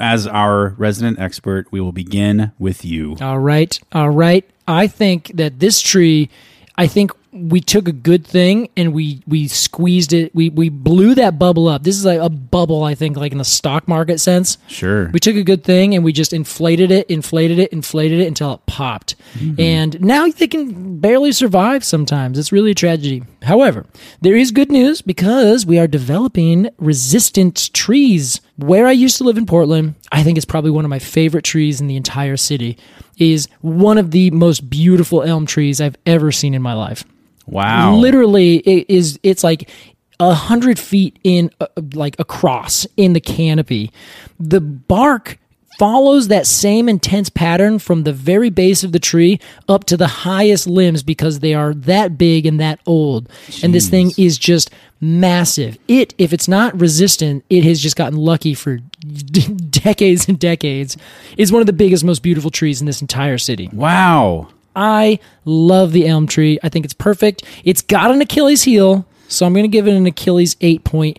[0.00, 3.16] As our resident expert, we will begin with you.
[3.20, 4.44] All right, all right.
[4.66, 6.28] I think that this tree,
[6.76, 10.34] I think we took a good thing and we we squeezed it.
[10.34, 11.82] We we blew that bubble up.
[11.82, 12.84] This is like a bubble.
[12.84, 14.58] I think, like in the stock market sense.
[14.66, 15.10] Sure.
[15.10, 18.54] We took a good thing and we just inflated it, inflated it, inflated it until
[18.54, 19.14] it popped.
[19.34, 19.60] Mm-hmm.
[19.60, 22.38] And now they can barely survive sometimes.
[22.38, 23.22] It's really a tragedy.
[23.42, 23.86] However,
[24.20, 28.40] there is good news because we are developing resistant trees.
[28.58, 31.44] Where I used to live in Portland, I think it's probably one of my favorite
[31.44, 32.78] trees in the entire city.
[33.18, 37.04] Is one of the most beautiful elm trees I've ever seen in my life
[37.46, 37.94] Wow.
[37.94, 39.70] literally it is it's like
[40.20, 43.90] a hundred feet in uh, like across in the canopy.
[44.40, 45.38] The bark
[45.78, 49.38] follows that same intense pattern from the very base of the tree
[49.68, 53.28] up to the highest limbs because they are that big and that old.
[53.62, 54.70] And this thing is just
[55.00, 55.78] massive.
[55.86, 58.78] It if it's not resistant it has just gotten lucky for
[59.70, 60.96] decades and decades.
[61.36, 63.68] Is one of the biggest most beautiful trees in this entire city.
[63.72, 64.48] Wow.
[64.76, 66.58] I love the elm tree.
[66.62, 67.42] I think it's perfect.
[67.64, 71.18] It's got an Achilles heel, so I'm going to give it an Achilles 8.0.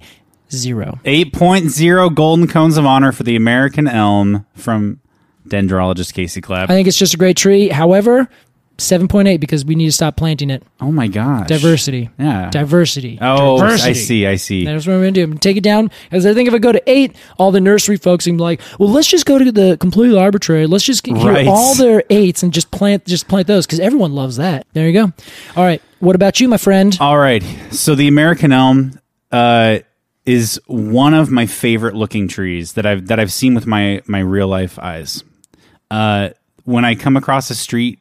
[0.49, 5.01] 8.0 golden cones of honor for the American elm from
[5.47, 6.69] dendrologist Casey Clapp.
[6.69, 7.69] I think it's just a great tree.
[7.69, 8.29] However,
[8.77, 10.63] 7.8 because we need to stop planting it.
[10.79, 11.47] oh my gosh.
[11.47, 12.09] Diversity.
[12.19, 12.49] Yeah.
[12.51, 13.17] Diversity.
[13.21, 13.89] Oh, Diversity.
[13.89, 14.27] I see.
[14.27, 14.65] I see.
[14.65, 15.23] That's what I'm going to do.
[15.23, 15.89] I'm going to take it down.
[16.09, 18.89] Because I think if I go to eight, all the nursery folks be like, well,
[18.89, 20.69] let's just go to the Completely Arbortrary.
[20.69, 21.47] Let's just get, Right.
[21.47, 24.67] all their eights and just plant just plant those because everyone loves that.
[24.73, 25.11] There you go.
[25.55, 25.81] All right.
[25.99, 26.95] What about you, my friend?
[26.99, 27.43] All right.
[27.71, 28.99] So the American elm
[29.31, 29.79] uh,
[30.25, 34.19] is one of my favorite looking trees that I've that I've seen with my my
[34.19, 35.23] real life eyes.
[35.89, 36.29] Uh,
[36.65, 37.99] when I come across a street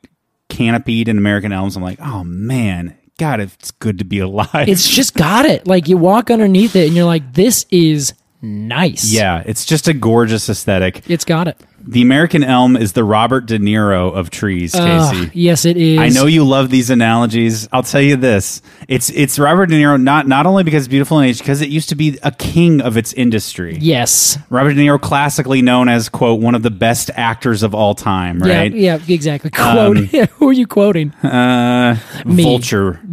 [0.48, 4.68] canopied in American elms, I'm like, oh man, God, it's good to be alive.
[4.68, 5.66] It's just got it.
[5.66, 9.10] Like you walk underneath it and you're like, this is nice.
[9.12, 11.08] yeah, it's just a gorgeous aesthetic.
[11.08, 11.58] It's got it.
[11.88, 15.22] The American elm is the Robert De Niro of trees, Casey.
[15.26, 16.00] Ugh, yes, it is.
[16.00, 17.68] I know you love these analogies.
[17.72, 21.20] I'll tell you this: it's it's Robert De Niro not not only because it's beautiful
[21.20, 23.78] in age, because it used to be a king of its industry.
[23.80, 24.36] Yes.
[24.50, 28.40] Robert De Niro, classically known as quote one of the best actors of all time,
[28.40, 28.72] right?
[28.72, 29.50] Um, Yeah, yeah, exactly.
[29.50, 29.96] Quote.
[30.38, 31.12] Who are you quoting?
[31.22, 32.42] Uh, Me.
[32.42, 33.00] Vulture,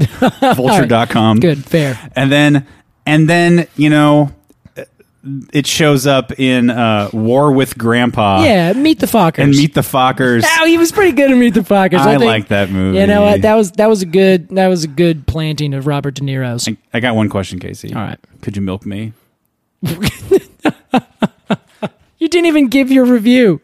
[0.55, 1.39] Vulture.com.
[1.39, 1.99] Good, fair.
[2.15, 2.65] And then
[3.05, 4.31] and then you know.
[5.53, 9.43] It shows up in uh, War with Grandpa yeah, Meet the Fockers.
[9.43, 10.43] and Meet the Fockers.
[10.45, 11.99] Oh, he was pretty good in Meet the Fockers.
[11.99, 12.99] I think, like that movie.
[12.99, 13.41] You know what?
[13.41, 16.67] That was that was a good that was a good planting of Robert De Niro's.
[16.93, 17.93] I got one question, Casey.
[17.93, 18.19] All right.
[18.41, 19.13] Could you milk me?
[22.19, 23.59] You didn't even give your review.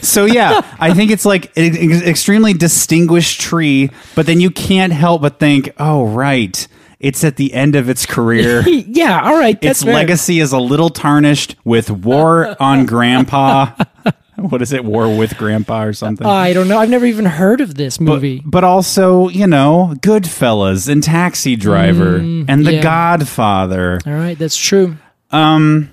[0.00, 5.20] So yeah, I think it's like an extremely distinguished tree, but then you can't help
[5.20, 6.66] but think, oh right,
[7.02, 8.62] it's at the end of its career.
[8.66, 9.60] yeah, all right.
[9.60, 9.92] That's its fair.
[9.94, 13.74] legacy is a little tarnished with War on Grandpa.
[14.36, 14.84] what is it?
[14.84, 16.26] War with Grandpa or something?
[16.26, 16.78] I don't know.
[16.78, 18.40] I've never even heard of this movie.
[18.46, 22.82] but also, you know, Goodfellas and Taxi Driver and The Mm, yeah.
[22.82, 23.98] Godfather.
[24.06, 24.96] all right, that's true.
[25.30, 25.90] Um,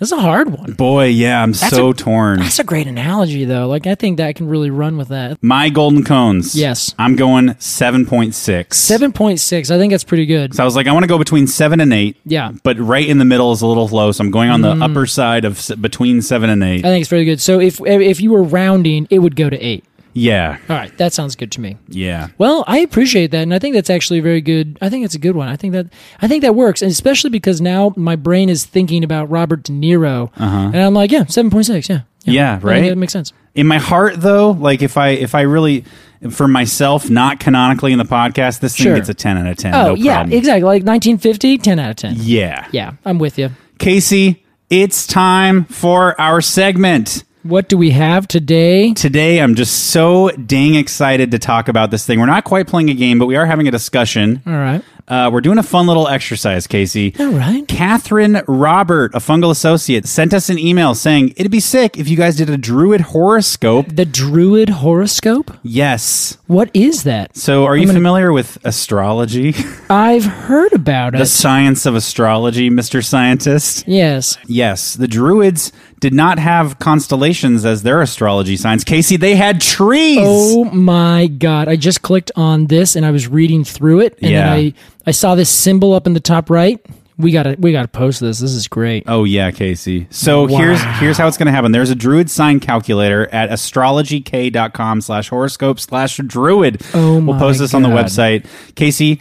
[0.00, 0.72] that's a hard one.
[0.72, 2.40] Boy, yeah, I'm so a- torn.
[2.40, 3.68] That's a great analogy, though.
[3.68, 5.38] Like, I think that can really run with that.
[5.42, 6.56] My golden cones.
[6.56, 6.94] Yes.
[6.98, 8.72] I'm going 7.6.
[8.74, 9.70] Seven point six.
[9.70, 10.54] I think that's pretty good.
[10.54, 12.16] So I was like, I want to go between seven and eight.
[12.24, 12.52] Yeah.
[12.62, 14.82] But right in the middle is a little low, so I'm going on the mm-hmm.
[14.82, 16.84] upper side of between seven and eight.
[16.84, 17.40] I think it's very good.
[17.40, 19.84] So if if you were rounding, it would go to eight.
[20.12, 20.58] Yeah.
[20.68, 21.76] All right, that sounds good to me.
[21.88, 22.28] Yeah.
[22.38, 24.78] Well, I appreciate that, and I think that's actually a very good.
[24.80, 25.48] I think it's a good one.
[25.48, 25.86] I think that
[26.20, 29.72] I think that works, and especially because now my brain is thinking about Robert De
[29.72, 32.02] Niro, and I'm like, yeah, seven point six, yeah, Uh-huh.
[32.24, 32.88] Yeah, right?
[32.88, 33.32] That makes sense.
[33.54, 35.84] In my heart, though, like if I if I really
[36.30, 38.96] for myself, not canonically in the podcast, this thing Sure.
[38.96, 39.74] gets a ten out of ten.
[39.74, 40.38] Oh no yeah, problem.
[40.38, 40.62] exactly.
[40.64, 42.14] Like 1950, 10 out of ten.
[42.18, 42.68] Yeah.
[42.72, 43.50] Yeah, I'm with you.
[43.78, 47.24] Casey, it's time for our segment.
[47.42, 48.92] What do we have today?
[48.92, 52.20] Today, I'm just so dang excited to talk about this thing.
[52.20, 54.42] We're not quite playing a game, but we are having a discussion.
[54.46, 57.14] All right, Uh, we're doing a fun little exercise, Casey.
[57.18, 57.66] all right.
[57.68, 62.16] Catherine Robert, a fungal associate, sent us an email saying it'd be sick if you
[62.16, 63.86] guys did a druid horoscope.
[63.88, 65.50] The Druid horoscope.
[65.62, 66.38] Yes.
[66.46, 67.36] What is that?
[67.36, 69.54] So, are you familiar with astrology?
[69.90, 71.18] I've heard about it.
[71.18, 71.26] the it.
[71.26, 73.04] science of astrology, Mr.
[73.04, 73.84] Scientist?
[73.88, 74.36] Yes.
[74.46, 78.84] Yes, the druids did not have constellations as their astrology signs.
[78.84, 80.18] Casey, they had trees.
[80.20, 81.68] Oh my god!
[81.68, 84.44] I just clicked on this and I was reading through it, and Yeah.
[84.44, 84.74] then I
[85.06, 86.78] I saw this symbol up in the top right.
[87.16, 88.38] We gotta we gotta post this.
[88.38, 89.04] This is great.
[89.06, 90.06] Oh yeah, Casey.
[90.10, 90.58] So Wow.
[90.58, 91.70] here's here's how it's gonna happen.
[91.72, 96.80] There's a druid sign calculator at astrologyk.com slash horoscope slash druid.
[96.94, 98.46] Oh my We'll post this on the website.
[98.74, 99.20] Casey,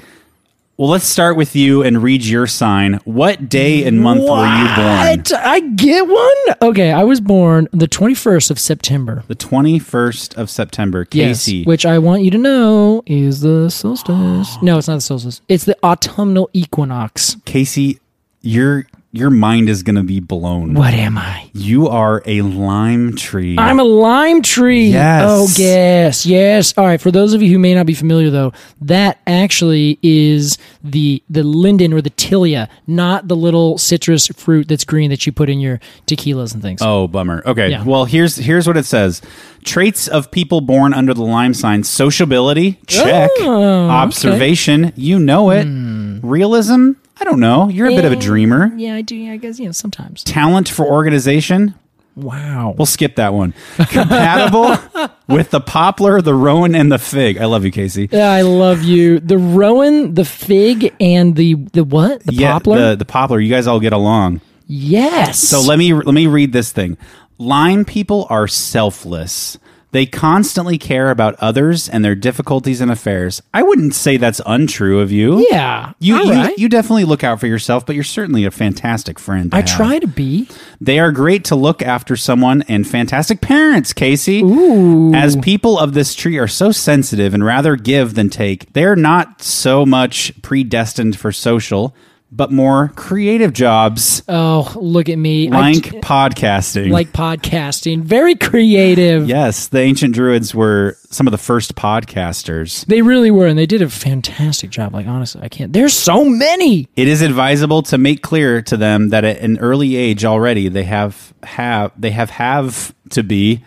[0.79, 2.93] well let's start with you and read your sign.
[3.03, 5.23] What day and month were you born?
[5.35, 6.69] I get one.
[6.71, 9.23] Okay, I was born the twenty first of September.
[9.27, 11.03] The twenty first of September.
[11.03, 11.57] Casey.
[11.57, 14.57] Yes, which I want you to know is the solstice.
[14.61, 15.41] no, it's not the solstice.
[15.49, 17.35] It's the autumnal equinox.
[17.43, 17.99] Casey,
[18.41, 20.75] your your mind is gonna be blown.
[20.75, 21.49] What am I?
[21.53, 23.55] You are a lime tree.
[23.57, 24.89] I'm a lime tree.
[24.89, 25.23] Yes.
[25.27, 26.77] Oh, yes, yes.
[26.77, 27.01] All right.
[27.01, 31.41] For those of you who may not be familiar, though, that actually is the the
[31.43, 35.59] linden or the tilia, not the little citrus fruit that's green that you put in
[35.59, 36.81] your tequilas and things.
[36.83, 37.41] Oh, bummer.
[37.45, 37.69] Okay.
[37.71, 37.83] Yeah.
[37.83, 39.21] Well, here's here's what it says.
[39.63, 43.31] Traits of people born under the lime sign: sociability, check.
[43.39, 45.63] Oh, Observation, you know it.
[45.65, 46.19] Hmm.
[46.21, 47.67] Realism, I don't know.
[47.69, 48.71] You're a bit of a dreamer.
[48.75, 49.15] Yeah, I do.
[49.15, 50.23] Yeah, I guess you know sometimes.
[50.23, 51.75] Talent for organization.
[52.15, 52.75] Wow.
[52.77, 53.53] We'll skip that one.
[53.77, 54.75] Compatible
[55.29, 57.37] with the poplar, the rowan, and the fig.
[57.37, 58.09] I love you, Casey.
[58.11, 59.19] Yeah, I love you.
[59.19, 62.23] The rowan, the fig, and the the what?
[62.25, 62.89] The yeah, poplar.
[62.89, 63.39] the the poplar.
[63.39, 64.41] You guys all get along.
[64.67, 65.39] yes.
[65.39, 66.97] So let me let me read this thing.
[67.37, 69.57] Line people are selfless.
[69.91, 73.41] They constantly care about others and their difficulties and affairs.
[73.53, 75.47] I wouldn't say that's untrue of you.
[75.49, 75.93] Yeah.
[75.99, 76.57] You you, right.
[76.57, 79.53] you definitely look out for yourself, but you're certainly a fantastic friend.
[79.53, 79.65] I have.
[79.65, 80.47] try to be.
[80.79, 84.41] They are great to look after someone and fantastic parents, Casey.
[84.41, 85.13] Ooh.
[85.13, 89.41] As people of this tree are so sensitive and rather give than take, they're not
[89.41, 91.95] so much predestined for social,
[92.31, 95.49] but more creative jobs Oh, look at me.
[95.49, 96.91] Like d- podcasting.
[96.91, 98.03] like podcasting.
[98.03, 99.27] Very creative.
[99.27, 102.85] yes, the ancient druids were some of the first podcasters.
[102.85, 104.93] They really were, and they did a fantastic job.
[104.93, 105.73] Like honestly, I can't.
[105.73, 106.87] There's so many.
[106.95, 110.83] It is advisable to make clear to them that at an early age already they
[110.83, 113.63] have have they have have to be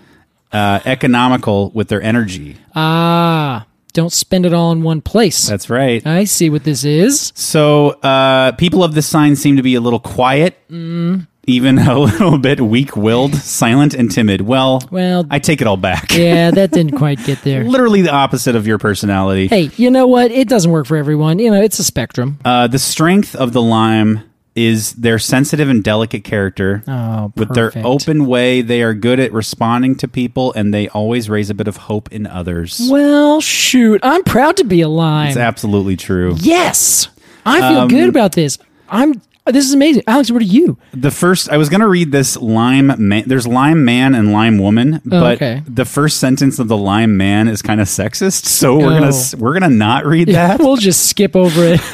[0.52, 2.56] uh, economical with their energy.
[2.76, 5.46] Ah, don't spend it all in one place.
[5.48, 6.04] That's right.
[6.06, 7.32] I see what this is.
[7.34, 11.26] So uh, people of this sign seem to be a little quiet, Mm.
[11.46, 14.40] even a little bit weak-willed, silent, and timid.
[14.42, 16.12] Well, Well, I take it all back.
[16.16, 17.64] yeah, that didn't quite get there.
[17.64, 19.48] Literally the opposite of your personality.
[19.48, 20.30] Hey, you know what?
[20.30, 21.38] It doesn't work for everyone.
[21.38, 22.38] You know, it's a spectrum.
[22.44, 24.22] Uh, the strength of the lime
[24.54, 26.82] is their sensitive and delicate character.
[26.86, 31.30] Oh, With their open way, they are good at responding to people, and they always
[31.30, 32.80] raise a bit of hope in others.
[32.90, 35.28] Well, shoot, I'm proud to be a lime.
[35.28, 36.36] It's absolutely true.
[36.38, 37.08] Yes,
[37.46, 38.58] I feel Um, good about this.
[38.88, 40.30] I'm this is amazing, Alex.
[40.30, 40.78] What are you?
[40.94, 43.24] The first, I was going to read this lime man.
[43.26, 45.62] There's lime man and lime woman, oh, but Oh, okay.
[45.66, 48.44] the first sentence of the lime man is kind of sexist.
[48.44, 49.00] So we're Oh.
[49.00, 50.60] gonna we're gonna not read that.
[50.60, 51.80] we'll just skip over it.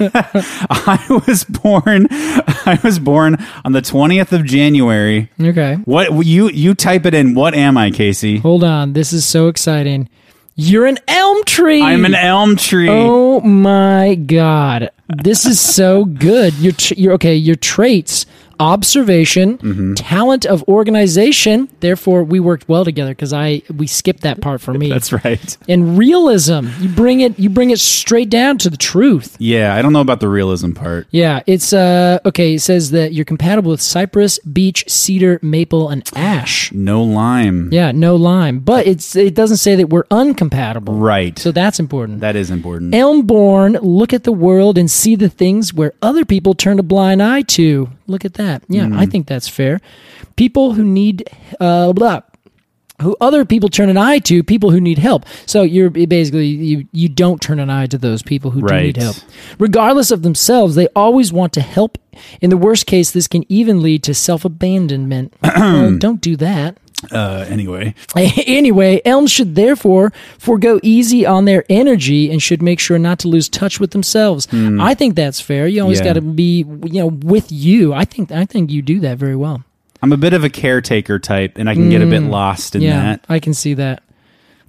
[0.00, 2.06] I was born.
[2.10, 5.30] I was born on the twentieth of January.
[5.40, 7.34] okay, What you you type it in?
[7.34, 8.38] What am I, Casey?
[8.38, 8.92] hold on.
[8.94, 10.08] This is so exciting.
[10.56, 11.82] You're an elm tree.
[11.82, 12.88] I'm an elm tree.
[12.90, 14.90] Oh my god,
[15.22, 16.54] this is so good.
[16.54, 17.34] Your your okay.
[17.34, 18.26] Your traits:
[18.60, 19.94] observation, Mm-hmm.
[19.94, 21.68] talent of organization.
[21.80, 24.88] Therefore, we worked well together because I we skipped that part for me.
[24.94, 25.56] That's right.
[25.68, 26.68] and realism.
[26.80, 27.38] You bring it.
[27.38, 29.36] You bring it straight down to the truth.
[29.38, 31.06] Yeah, I don't know about the realism part.
[31.10, 32.54] Yeah, it's uh okay.
[32.54, 36.70] It says that you're compatible with cypress, beech, cedar, maple, and ash.
[36.72, 37.70] No lime.
[37.72, 41.00] Yeah, no lime, but it's it doesn't say that we're uncompatible.
[41.00, 41.38] Right.
[41.38, 42.20] So that's important.
[42.20, 42.94] that is important.
[42.94, 47.22] Elmborn, look at the world and see the things where other people turn a blind
[47.22, 47.88] eye to.
[48.06, 48.49] Look at that.
[48.68, 49.80] Yeah, I think that's fair.
[50.36, 51.28] People who need
[51.60, 52.22] uh blah
[53.00, 55.24] who other people turn an eye to, people who need help.
[55.46, 58.96] So you're basically you you don't turn an eye to those people who do need
[58.98, 59.16] help.
[59.58, 61.98] Regardless of themselves, they always want to help.
[62.40, 65.34] In the worst case, this can even lead to self-abandonment.
[65.42, 66.78] Uh, don't do that.
[67.10, 72.98] Uh, anyway, anyway, elms should therefore forego easy on their energy and should make sure
[72.98, 74.46] not to lose touch with themselves.
[74.52, 75.66] I think that's fair.
[75.66, 76.04] You always Yeah.
[76.04, 77.94] got to be, you know, with you.
[77.94, 79.62] I think I think you do that very well.
[80.02, 82.82] I'm a bit of a caretaker type, and I can get a bit lost in
[82.82, 82.84] Mm.
[82.84, 83.24] yeah, that.
[83.28, 84.02] I can see that.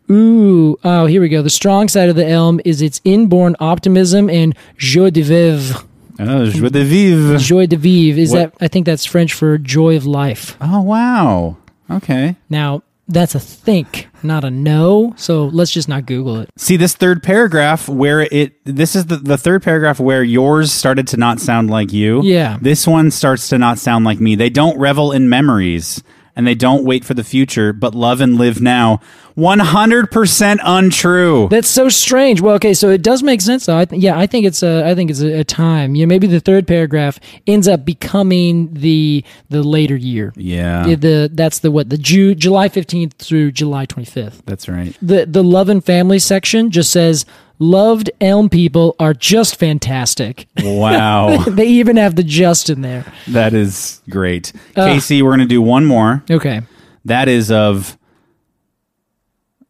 [0.10, 1.42] Ooh, oh, here we go.
[1.42, 5.84] The strong side of the elm is its inborn optimism and joie de vivre.
[6.20, 7.40] Oh, joie de vivre.
[7.40, 8.66] Joie de vivre is What- that?
[8.66, 10.58] I think that's French for joy of life.
[10.60, 11.58] Oh wow.
[11.92, 12.36] Okay.
[12.50, 15.14] Now that's a think, not a no.
[15.18, 16.50] So let's just not Google it.
[16.58, 21.08] See this third paragraph where it this is the, the third paragraph where yours started
[21.10, 22.22] to not sound like you.
[22.24, 22.58] Yeah.
[22.62, 24.36] This one starts to not sound like me.
[24.36, 26.02] They don't revel in memories
[26.36, 29.00] and they don't wait for the future, but love and live now.
[29.38, 31.48] 100% untrue.
[31.50, 32.42] That's so strange.
[32.42, 33.78] Well, okay, so it does make sense though.
[33.78, 35.96] I th- yeah, I think it's a I think it's a, a time.
[35.96, 40.34] You know, maybe the third paragraph ends up becoming the the later year.
[40.36, 40.86] yeah.
[40.86, 44.42] Yeah, the that's the what the Ju- July 15th through July 25th.
[44.46, 44.96] that's right.
[45.02, 47.26] The the love and family section just says
[47.62, 50.48] loved elm people are just fantastic.
[50.62, 51.38] Wow.
[51.48, 53.06] they even have the just in there.
[53.28, 54.52] that is great.
[54.76, 56.24] Uh, Casey, we're going to do one more.
[56.30, 56.62] Okay.
[57.06, 57.98] That is of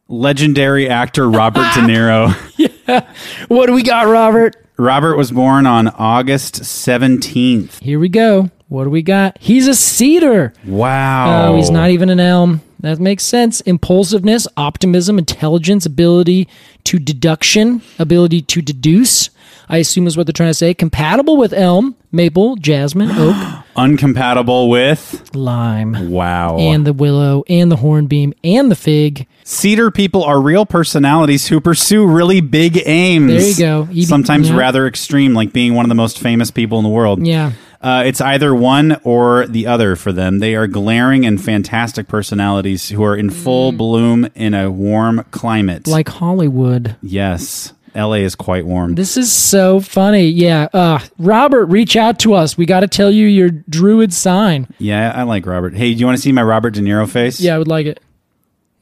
[0.08, 2.34] legendary actor Robert De Niro.
[2.88, 3.12] yeah.
[3.48, 4.56] What do we got, Robert?
[4.78, 7.80] Robert was born on August 17th.
[7.80, 8.50] Here we go.
[8.68, 9.36] What do we got?
[9.38, 10.54] He's a cedar.
[10.64, 11.52] Wow.
[11.52, 12.62] Oh, he's not even an elm.
[12.82, 13.60] That makes sense.
[13.62, 16.48] Impulsiveness, optimism, intelligence, ability
[16.84, 19.30] to deduction, ability to deduce.
[19.68, 20.74] I assume is what they're trying to say.
[20.74, 23.36] Compatible with elm, maple, jasmine, oak,
[23.76, 25.30] Uncompatible with.
[25.34, 26.58] lime, Wow.
[26.58, 29.26] and the willow, and the hornbeam, and the fig.
[29.44, 33.28] Cedar people are real personalities who pursue really big aims.
[33.28, 33.88] There you go.
[33.92, 34.56] You- Sometimes yeah.
[34.56, 37.24] rather extreme, like being one of the most famous people in the world.
[37.26, 37.52] Yeah.
[37.82, 40.38] Uh, it's either one or the other for them.
[40.38, 45.84] They are glaring and fantastic personalities who are in full bloom in a warm climate.
[45.84, 45.90] Mm.
[45.92, 46.96] Like Hollywood.
[47.02, 48.94] yes, LA is quite warm.
[48.94, 50.26] This is so funny.
[50.28, 50.68] Yeah.
[50.72, 52.56] Uh, Robert, reach out to us.
[52.56, 54.66] We got to tell you your druid sign.
[54.78, 55.74] yeah, I like Robert.
[55.74, 57.40] Hey, do you want to see my Robert De Niro face?
[57.40, 58.00] Yeah, I would like it.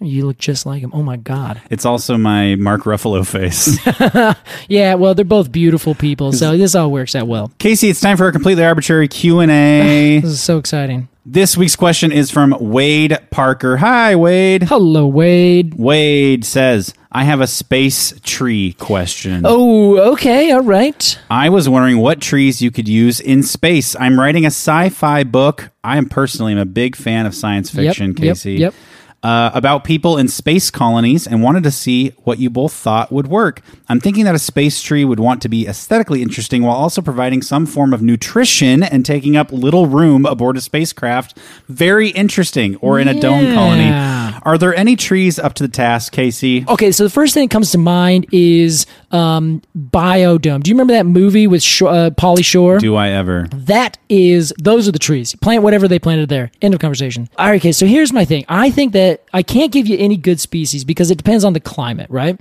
[0.03, 0.91] You look just like him.
[0.95, 1.61] Oh my God.
[1.71, 3.79] It's also my Mark Ruffalo face.
[4.69, 7.51] Yeah, well, they're both beautiful people, so this all works out well.
[7.59, 10.21] Casey, it's time for a completely Arbortrary Q&A.
[10.21, 11.09] This is so exciting.
[11.27, 13.77] this week's question is from Wade Parker.
[13.79, 14.65] Hi, Wade.
[14.65, 15.75] Hello, Wade.
[15.75, 19.43] Wade says, I have a space tree question.
[19.45, 21.19] Oh, okay, all right.
[21.31, 23.97] I was wondering what trees you could use in space.
[23.99, 25.71] I'm writing a sci-fi book.
[25.83, 28.55] I am personally am a big fan of science fiction, yep, Casey.
[28.55, 28.75] yep.
[29.23, 33.27] Uh, about people in space colonies and wanted to see what you both thought would
[33.27, 33.61] work.
[33.87, 37.43] I'm thinking that a space tree would want to be aesthetically interesting while also providing
[37.43, 41.37] some form of nutrition and taking up little room aboard a spacecraft.
[41.69, 42.77] Very interesting.
[42.77, 43.91] Or in a dome colony.
[44.43, 46.65] Are there any trees up to the task, Casey?
[46.67, 50.63] Okay, so the first thing that comes to mind is um, Biodome.
[50.63, 52.79] Do you remember that movie with Sh- uh, Pauly Shore?
[52.79, 53.49] Do I ever?
[53.53, 55.35] That is, those are the trees.
[55.37, 56.51] Plant whatever they planted there.
[56.63, 57.29] End of conversation.
[57.37, 58.47] All right, okay, so here's my thing.
[58.49, 61.61] I think that I can't give you any good species because it depends on the
[61.61, 62.39] climate, right?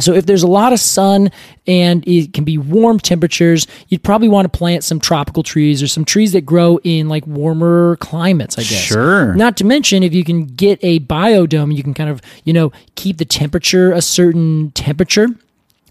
[0.00, 1.30] So if there's a lot of sun
[1.66, 5.88] and it can be warm temperatures, you'd probably want to plant some tropical trees or
[5.88, 8.80] some trees that grow in like warmer climates, I guess.
[8.80, 9.34] Sure.
[9.34, 12.70] Not to mention if you can get a biodome, you can kind of, you know,
[12.94, 15.28] keep the temperature a certain temperature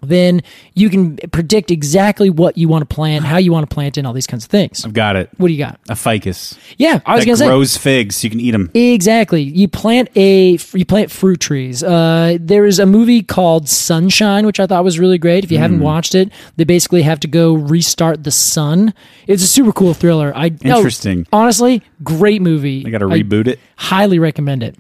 [0.02, 0.42] then
[0.74, 4.02] you can predict exactly what you want to plant, how you want to plant it,
[4.02, 4.86] and all these kinds of things.
[4.86, 5.30] I've got it.
[5.38, 5.80] What do you got?
[5.90, 6.58] A ficus.
[6.78, 8.70] Yeah, I was that gonna say grows figs so you can eat them.
[8.74, 9.42] Exactly.
[9.42, 11.84] You plant a you plant fruit trees.
[11.84, 15.44] Uh, there is a movie called Sunshine, which I thought was really great.
[15.44, 15.62] If you Hmm.
[15.64, 18.94] haven't watched it, they basically have to go restart the sun.
[19.28, 20.32] It's a super cool thriller.
[20.36, 21.26] I no, Interesting.
[21.34, 22.84] honestly, great movie.
[22.86, 23.60] I got to reboot it.
[23.78, 24.76] Highly recommend it.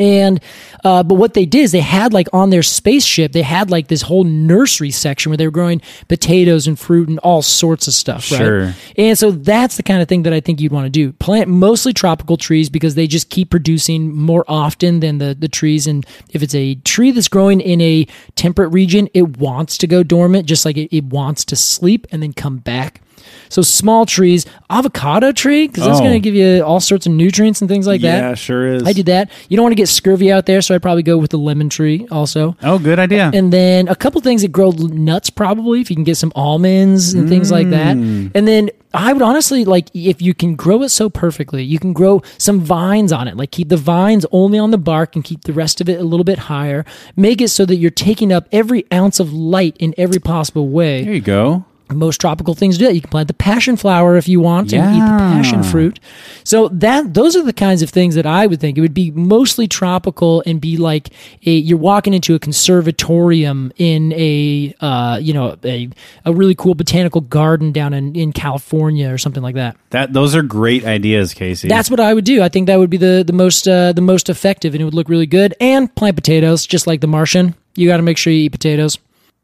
[0.00, 0.40] And
[0.82, 3.88] uh, but what they did is they had like on their spaceship they had like
[3.88, 7.92] this whole nursery section where they were growing potatoes and fruit and all sorts of
[7.94, 8.24] stuff.
[8.24, 8.66] Sure.
[8.66, 8.74] Right?
[8.96, 11.12] And so that's the kind of thing that I think you'd want to do.
[11.12, 15.86] Plant mostly tropical trees because they just keep producing more often than the, the trees.
[15.86, 20.02] And if it's a tree that's growing in a temperate region, it wants to go
[20.02, 23.02] dormant, just like it, it wants to sleep and then come back.
[23.48, 26.02] So small trees, avocado tree, because that's Oh.
[26.02, 28.18] going to give you all sorts of nutrients and things like that.
[28.22, 28.82] yeah, sure is.
[28.86, 29.30] I did that.
[29.48, 31.68] You don't want to get scurvy out there, so I'd probably go with the lemon
[31.68, 32.56] tree also.
[32.62, 33.30] Oh, good idea.
[33.34, 36.32] And then a couple things that grow l- nuts, probably if you can get some
[36.36, 37.96] almonds and things like that.
[37.96, 38.30] Mm.
[38.34, 41.92] And then I would honestly like if you can grow it so perfectly, you can
[41.92, 43.36] grow some vines on it.
[43.36, 46.04] Like keep the vines only on the bark and keep the rest of it a
[46.04, 46.84] little bit higher.
[47.16, 51.04] Make it so that you're taking up every ounce of light in every possible way
[51.04, 51.64] there you go.
[51.92, 52.94] Most tropical things do that.
[52.94, 56.00] You can plant the passion flower if you want and eat the passion fruit.
[56.44, 59.10] So that those are the kinds of things that I would think it would be
[59.10, 61.10] mostly tropical and be like
[61.46, 65.88] a you're walking into a conservatorium in a uh, you know a,
[66.24, 69.76] a really cool botanical garden down in, in California or something like that.
[69.90, 71.68] That those are great ideas, Casey.
[71.68, 72.42] That's what I would do.
[72.42, 74.94] I think that would be the the most uh, the most effective and it would
[74.94, 75.54] look really good.
[75.60, 77.54] And plant potatoes just like the Martian.
[77.76, 78.98] You got to make sure you eat potatoes.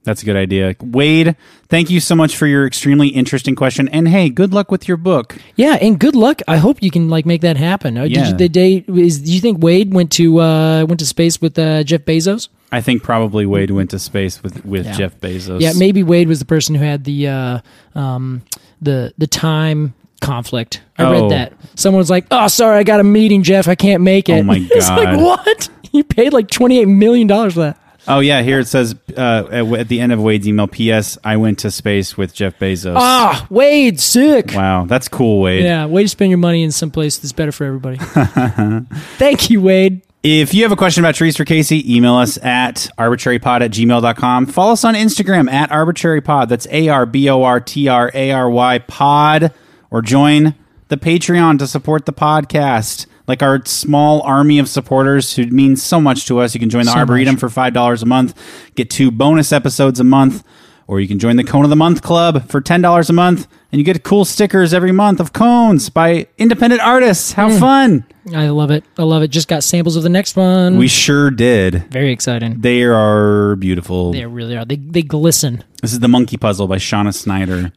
[0.06, 0.74] That's a good idea.
[0.80, 1.36] Wade,
[1.68, 3.88] thank you so much for your extremely interesting question.
[3.88, 5.36] And hey, good luck with your book.
[5.56, 6.40] Yeah, and good luck.
[6.48, 7.98] I hope you can like make that happen.
[7.98, 8.28] Uh, Did Yeah.
[8.30, 9.20] you, the day is?
[9.20, 12.48] Do you think Wade went to uh, went to space with uh, Jeff Bezos?
[12.72, 14.92] I think probably Wade went to space with, with Yeah.
[14.92, 15.60] Jeff Bezos.
[15.60, 17.58] Yeah, maybe Wade was the person who had the uh,
[17.96, 18.42] um,
[18.80, 20.82] the the time conflict.
[20.98, 21.12] I Oh.
[21.22, 21.52] read that.
[21.74, 23.66] Someone was like, "Oh, sorry, I got a meeting, Jeff.
[23.68, 25.20] I can't make it." Oh my it's like God.
[25.20, 25.68] what?
[25.92, 27.80] You paid like twenty eight million dollars for that.
[28.08, 30.66] Oh yeah, here it says uh, at, at the end of Wade's email.
[30.66, 31.18] P.S.
[31.24, 32.94] I went to space with Jeff Bezos.
[32.96, 34.52] Ah, Wade, sick.
[34.54, 35.64] Wow, that's cool, Wade.
[35.64, 37.96] Yeah, way to spend your money in some place that's better for everybody.
[39.18, 40.02] Thank you, Wade.
[40.22, 44.46] If you have a question about trees for Casey, email us at arbortrarypod at gmail.com.
[44.46, 46.48] Follow us on Instagram at arbortrarypod.
[46.48, 49.52] That's A R B O R T R A R Y pod.
[49.90, 50.56] Or join
[50.88, 53.06] the Patreon to support the podcast.
[53.26, 56.54] Like our small army of supporters who mean so much to us.
[56.54, 57.40] You can join the So Arboretum much.
[57.40, 58.34] for $5 a month,
[58.76, 60.44] get two bonus episodes a month,
[60.86, 63.80] or you can join the Cone of the Month Club for $10 a month, and
[63.80, 67.32] you get cool stickers every month of cones by independent artists.
[67.32, 67.58] How Mm.
[67.58, 68.04] fun!
[68.34, 68.84] I love it.
[68.98, 69.28] I love it.
[69.32, 70.76] Just got samples of the next one.
[70.78, 71.84] We sure did.
[71.92, 72.60] Very exciting.
[72.60, 74.12] They are beautiful.
[74.12, 74.64] They really are.
[74.64, 75.64] They they glisten.
[75.82, 77.72] This is The Monkey Puzzle by Shauna Snyder.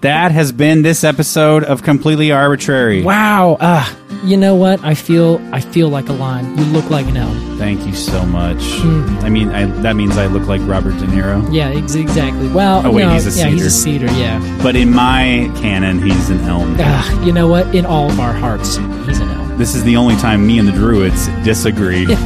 [0.00, 3.02] That has been this episode of Completely Arbortrary.
[3.02, 3.56] Wow.
[3.60, 4.82] Ah, you know what?
[4.84, 6.56] I feel I feel like a lion.
[6.56, 7.58] You look like an elm.
[7.58, 8.62] Thank you so much.
[8.62, 9.18] Hmm.
[9.24, 11.52] I mean, I, that means I look like Robert De Niro.
[11.52, 12.46] Yeah, ex- exactly.
[12.46, 14.06] Well, Oh, wait, no, he's a yeah, he's a cedar.
[14.06, 14.20] cedar.
[14.20, 14.60] Yeah.
[14.62, 16.76] But in my canon, he's an elm.
[16.78, 17.74] Ah, you know what?
[17.74, 19.37] In all of our hearts, he's an elm.
[19.58, 22.06] This is the only time me and the Druids disagree.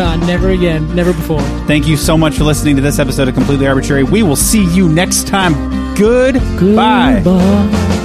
[0.00, 0.94] Ah, never again.
[0.94, 1.42] Never before.
[1.66, 4.08] Thank you so much for listening to this episode of Completely Arbortrary.
[4.08, 5.54] We will see you next time.
[5.96, 7.20] Goodbye.
[7.22, 8.04] Goodbye.